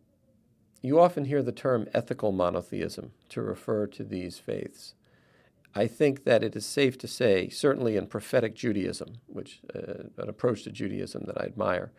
you 0.81 0.99
often 0.99 1.25
hear 1.25 1.43
the 1.43 1.51
term 1.51 1.87
ethical 1.93 2.31
monotheism 2.31 3.11
to 3.29 3.41
refer 3.41 3.87
to 3.87 4.03
these 4.03 4.39
faiths. 4.39 4.93
I 5.73 5.87
think 5.87 6.25
that 6.25 6.43
it 6.43 6.55
is 6.55 6.65
safe 6.65 6.97
to 6.99 7.07
say, 7.07 7.49
certainly 7.49 7.95
in 7.95 8.07
prophetic 8.07 8.55
Judaism, 8.55 9.15
which 9.27 9.61
uh, 9.73 10.03
an 10.17 10.29
approach 10.29 10.63
to 10.63 10.71
Judaism 10.71 11.23
that 11.27 11.39
I 11.39 11.45
admire, 11.45 11.91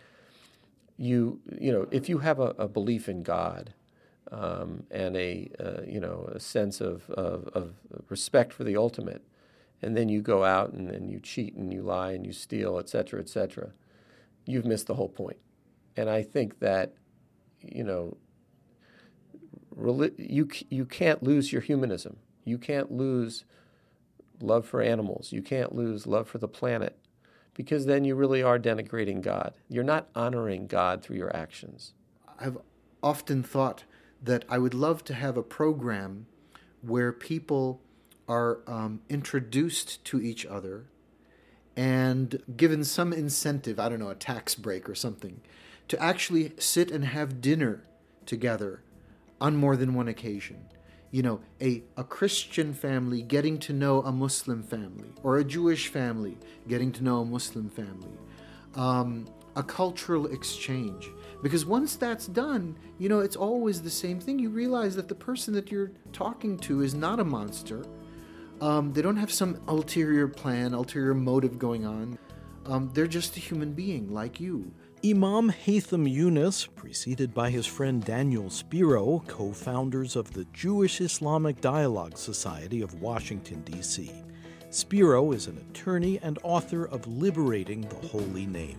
you 0.98 1.40
you 1.58 1.72
know 1.72 1.86
if 1.90 2.08
you 2.08 2.18
have 2.18 2.38
a, 2.38 2.54
a 2.58 2.68
belief 2.68 3.08
in 3.08 3.22
God 3.22 3.74
um, 4.30 4.84
and 4.90 5.16
a 5.16 5.50
uh, 5.58 5.82
you 5.86 6.00
know 6.00 6.30
a 6.32 6.40
sense 6.40 6.80
of, 6.80 7.10
of, 7.10 7.48
of, 7.48 7.74
respect 8.08 8.52
for 8.52 8.64
the 8.64 8.76
ultimate, 8.76 9.22
and 9.80 9.96
then 9.96 10.08
you 10.08 10.20
go 10.20 10.44
out 10.44 10.72
and, 10.72 10.90
and 10.90 11.10
you 11.10 11.20
cheat 11.20 11.54
and 11.54 11.72
you 11.72 11.82
lie 11.82 12.12
and 12.12 12.26
you 12.26 12.32
steal, 12.32 12.78
et 12.78 12.88
cetera, 12.88 13.20
et 13.20 13.28
cetera, 13.28 13.72
you've 14.46 14.64
missed 14.64 14.86
the 14.86 14.94
whole 14.94 15.08
point. 15.08 15.38
And 15.96 16.08
I 16.08 16.22
think 16.22 16.60
that 16.60 16.94
you 17.60 17.84
know 17.84 18.16
you 20.16 20.48
you 20.70 20.84
can't 20.84 21.22
lose 21.22 21.52
your 21.52 21.62
humanism. 21.62 22.18
You 22.44 22.58
can't 22.58 22.90
lose 22.90 23.44
love 24.40 24.66
for 24.66 24.82
animals. 24.82 25.32
You 25.32 25.42
can't 25.42 25.74
lose 25.74 26.06
love 26.06 26.28
for 26.28 26.38
the 26.38 26.48
planet 26.48 26.98
because 27.54 27.86
then 27.86 28.04
you 28.04 28.14
really 28.14 28.42
are 28.42 28.58
denigrating 28.58 29.20
God. 29.20 29.54
You're 29.68 29.84
not 29.84 30.08
honoring 30.14 30.66
God 30.66 31.02
through 31.02 31.16
your 31.16 31.34
actions. 31.36 31.92
I've 32.38 32.58
often 33.02 33.42
thought 33.42 33.84
that 34.22 34.44
I 34.48 34.58
would 34.58 34.74
love 34.74 35.04
to 35.04 35.14
have 35.14 35.36
a 35.36 35.42
program 35.42 36.26
where 36.80 37.12
people 37.12 37.80
are 38.28 38.60
um, 38.66 39.00
introduced 39.08 40.04
to 40.06 40.20
each 40.20 40.46
other 40.46 40.86
and 41.76 42.42
given 42.56 42.84
some 42.84 43.12
incentive, 43.12 43.80
I 43.80 43.88
don't 43.88 43.98
know, 43.98 44.10
a 44.10 44.14
tax 44.14 44.54
break 44.54 44.88
or 44.88 44.94
something, 44.94 45.40
to 45.88 46.00
actually 46.00 46.52
sit 46.58 46.90
and 46.90 47.04
have 47.04 47.40
dinner 47.40 47.84
together 48.26 48.82
on 49.40 49.56
more 49.56 49.76
than 49.76 49.94
one 49.94 50.08
occasion. 50.08 50.66
You 51.10 51.22
know, 51.22 51.40
a, 51.60 51.82
a 51.96 52.04
Christian 52.04 52.72
family 52.72 53.22
getting 53.22 53.58
to 53.60 53.72
know 53.72 54.02
a 54.02 54.12
Muslim 54.12 54.62
family, 54.62 55.08
or 55.22 55.38
a 55.38 55.44
Jewish 55.44 55.88
family 55.88 56.38
getting 56.68 56.92
to 56.92 57.04
know 57.04 57.20
a 57.20 57.24
Muslim 57.24 57.68
family. 57.68 58.16
Um, 58.74 59.26
a 59.54 59.62
cultural 59.62 60.26
exchange. 60.26 61.10
Because 61.42 61.66
once 61.66 61.96
that's 61.96 62.26
done, 62.26 62.76
you 62.98 63.08
know, 63.08 63.20
it's 63.20 63.36
always 63.36 63.82
the 63.82 63.90
same 63.90 64.20
thing. 64.20 64.38
You 64.38 64.50
realize 64.50 64.94
that 64.96 65.08
the 65.08 65.14
person 65.14 65.52
that 65.54 65.70
you're 65.70 65.90
talking 66.12 66.56
to 66.60 66.82
is 66.82 66.94
not 66.94 67.18
a 67.18 67.24
monster. 67.24 67.84
Um, 68.60 68.92
they 68.92 69.02
don't 69.02 69.16
have 69.16 69.32
some 69.32 69.60
ulterior 69.66 70.28
plan, 70.28 70.72
ulterior 70.72 71.14
motive 71.14 71.58
going 71.58 71.84
on. 71.84 72.16
Um, 72.66 72.90
they're 72.94 73.08
just 73.08 73.36
a 73.36 73.40
human 73.40 73.72
being 73.72 74.12
like 74.12 74.38
you. 74.38 74.72
Imam 75.04 75.50
Haytham 75.50 76.08
Yunus, 76.08 76.64
preceded 76.64 77.34
by 77.34 77.50
his 77.50 77.66
friend 77.66 78.04
Daniel 78.04 78.48
Spiro, 78.48 79.24
co 79.26 79.50
founders 79.50 80.14
of 80.14 80.32
the 80.32 80.44
Jewish 80.52 81.00
Islamic 81.00 81.60
Dialogue 81.60 82.16
Society 82.16 82.82
of 82.82 83.02
Washington, 83.02 83.62
D.C. 83.62 84.12
Spiro 84.70 85.32
is 85.32 85.48
an 85.48 85.58
attorney 85.58 86.20
and 86.22 86.38
author 86.44 86.84
of 86.84 87.04
Liberating 87.08 87.80
the 87.80 88.06
Holy 88.06 88.46
Name. 88.46 88.78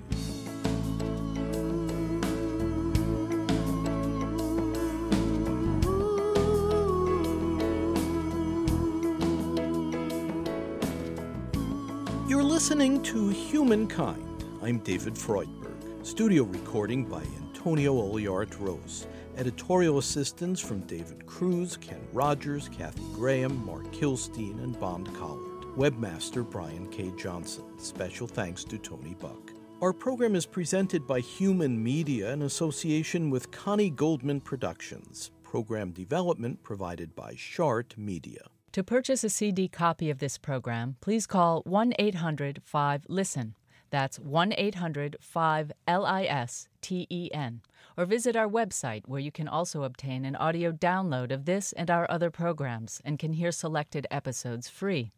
Listening 12.41 13.03
to 13.03 13.27
Humankind. 13.29 14.45
I'm 14.61 14.79
David 14.79 15.15
Freudberg. 15.15 16.05
Studio 16.05 16.43
recording 16.43 17.03
by 17.03 17.21
Antonio 17.37 17.93
Oliart 17.93 18.57
Rose. 18.59 19.07
Editorial 19.35 19.97
assistance 19.97 20.59
from 20.59 20.79
David 20.87 21.25
Cruz, 21.25 21.75
Ken 21.75 22.01
Rogers, 22.13 22.69
Kathy 22.69 23.03
Graham, 23.13 23.65
Mark 23.65 23.91
Kilstein, 23.91 24.63
and 24.63 24.79
Bond 24.79 25.13
Collard. 25.15 25.63
Webmaster 25.77 26.49
Brian 26.49 26.87
K. 26.87 27.11
Johnson. 27.17 27.77
Special 27.77 28.25
thanks 28.25 28.63
to 28.63 28.77
Tony 28.77 29.15
Buck. 29.15 29.51
Our 29.81 29.91
program 29.91 30.33
is 30.33 30.45
presented 30.45 31.05
by 31.05 31.19
Human 31.19 31.83
Media 31.83 32.31
in 32.31 32.43
association 32.43 33.29
with 33.29 33.51
Connie 33.51 33.89
Goldman 33.89 34.39
Productions. 34.39 35.31
Program 35.43 35.91
development 35.91 36.63
provided 36.63 37.15
by 37.15 37.35
Shart 37.35 37.95
Media. 37.97 38.45
To 38.73 38.83
purchase 38.83 39.23
a 39.23 39.29
CD 39.29 39.67
copy 39.67 40.09
of 40.09 40.17
this 40.17 40.39
program, 40.39 40.95
please 40.99 41.27
call 41.27 41.62
1 41.62 41.93
800 41.99 42.59
5 42.65 43.05
LISTEN. 43.07 43.53
That's 43.91 44.17
1 44.17 44.51
800 44.57 45.17
5 45.21 45.71
L 45.86 46.05
I 46.07 46.23
S 46.23 46.67
T 46.81 47.05
E 47.07 47.29
N. 47.31 47.62
Or 47.95 48.05
visit 48.05 48.36
our 48.36 48.49
website 48.49 49.03
where 49.05 49.19
you 49.19 49.31
can 49.31 49.47
also 49.47 49.83
obtain 49.83 50.25
an 50.25 50.36
audio 50.36 50.71
download 50.71 51.31
of 51.31 51.45
this 51.45 51.71
and 51.73 51.91
our 51.91 52.09
other 52.09 52.31
programs 52.31 52.99
and 53.05 53.19
can 53.19 53.33
hear 53.33 53.51
selected 53.51 54.07
episodes 54.09 54.69
free. 54.69 55.12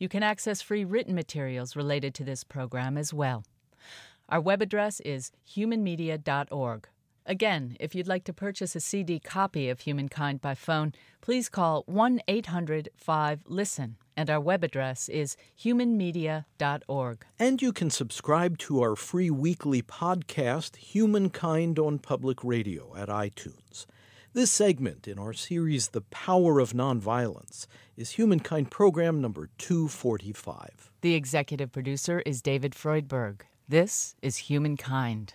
You 0.00 0.08
can 0.08 0.24
access 0.24 0.60
free 0.60 0.84
written 0.84 1.14
materials 1.14 1.76
related 1.76 2.12
to 2.14 2.24
this 2.24 2.42
program 2.42 2.98
as 2.98 3.14
well. 3.14 3.44
Our 4.28 4.40
web 4.40 4.60
address 4.60 4.98
is 4.98 5.30
humanmedia.org. 5.48 6.88
Again, 7.28 7.76
if 7.80 7.92
you'd 7.92 8.06
like 8.06 8.22
to 8.24 8.32
purchase 8.32 8.76
a 8.76 8.80
CD 8.80 9.18
copy 9.18 9.68
of 9.68 9.80
Humankind 9.80 10.40
by 10.40 10.54
phone, 10.54 10.92
please 11.20 11.48
call 11.48 11.82
1 11.86 12.20
800 12.28 12.88
5 12.96 13.40
LISTEN, 13.46 13.96
and 14.16 14.30
our 14.30 14.40
web 14.40 14.62
address 14.62 15.08
is 15.08 15.36
humanmedia.org. 15.60 17.26
And 17.36 17.60
you 17.60 17.72
can 17.72 17.90
subscribe 17.90 18.58
to 18.58 18.80
our 18.80 18.94
free 18.94 19.30
weekly 19.30 19.82
podcast, 19.82 20.76
Humankind 20.76 21.80
on 21.80 21.98
Public 21.98 22.44
Radio, 22.44 22.94
at 22.96 23.08
iTunes. 23.08 23.86
This 24.32 24.52
segment 24.52 25.08
in 25.08 25.18
our 25.18 25.32
series, 25.32 25.88
The 25.88 26.02
Power 26.02 26.60
of 26.60 26.74
Nonviolence, 26.74 27.66
is 27.96 28.10
Humankind 28.10 28.70
Program 28.70 29.20
number 29.20 29.48
245. 29.58 30.92
The 31.00 31.14
executive 31.14 31.72
producer 31.72 32.20
is 32.20 32.40
David 32.40 32.72
Freudberg. 32.72 33.40
This 33.68 34.14
is 34.22 34.36
Humankind. 34.36 35.34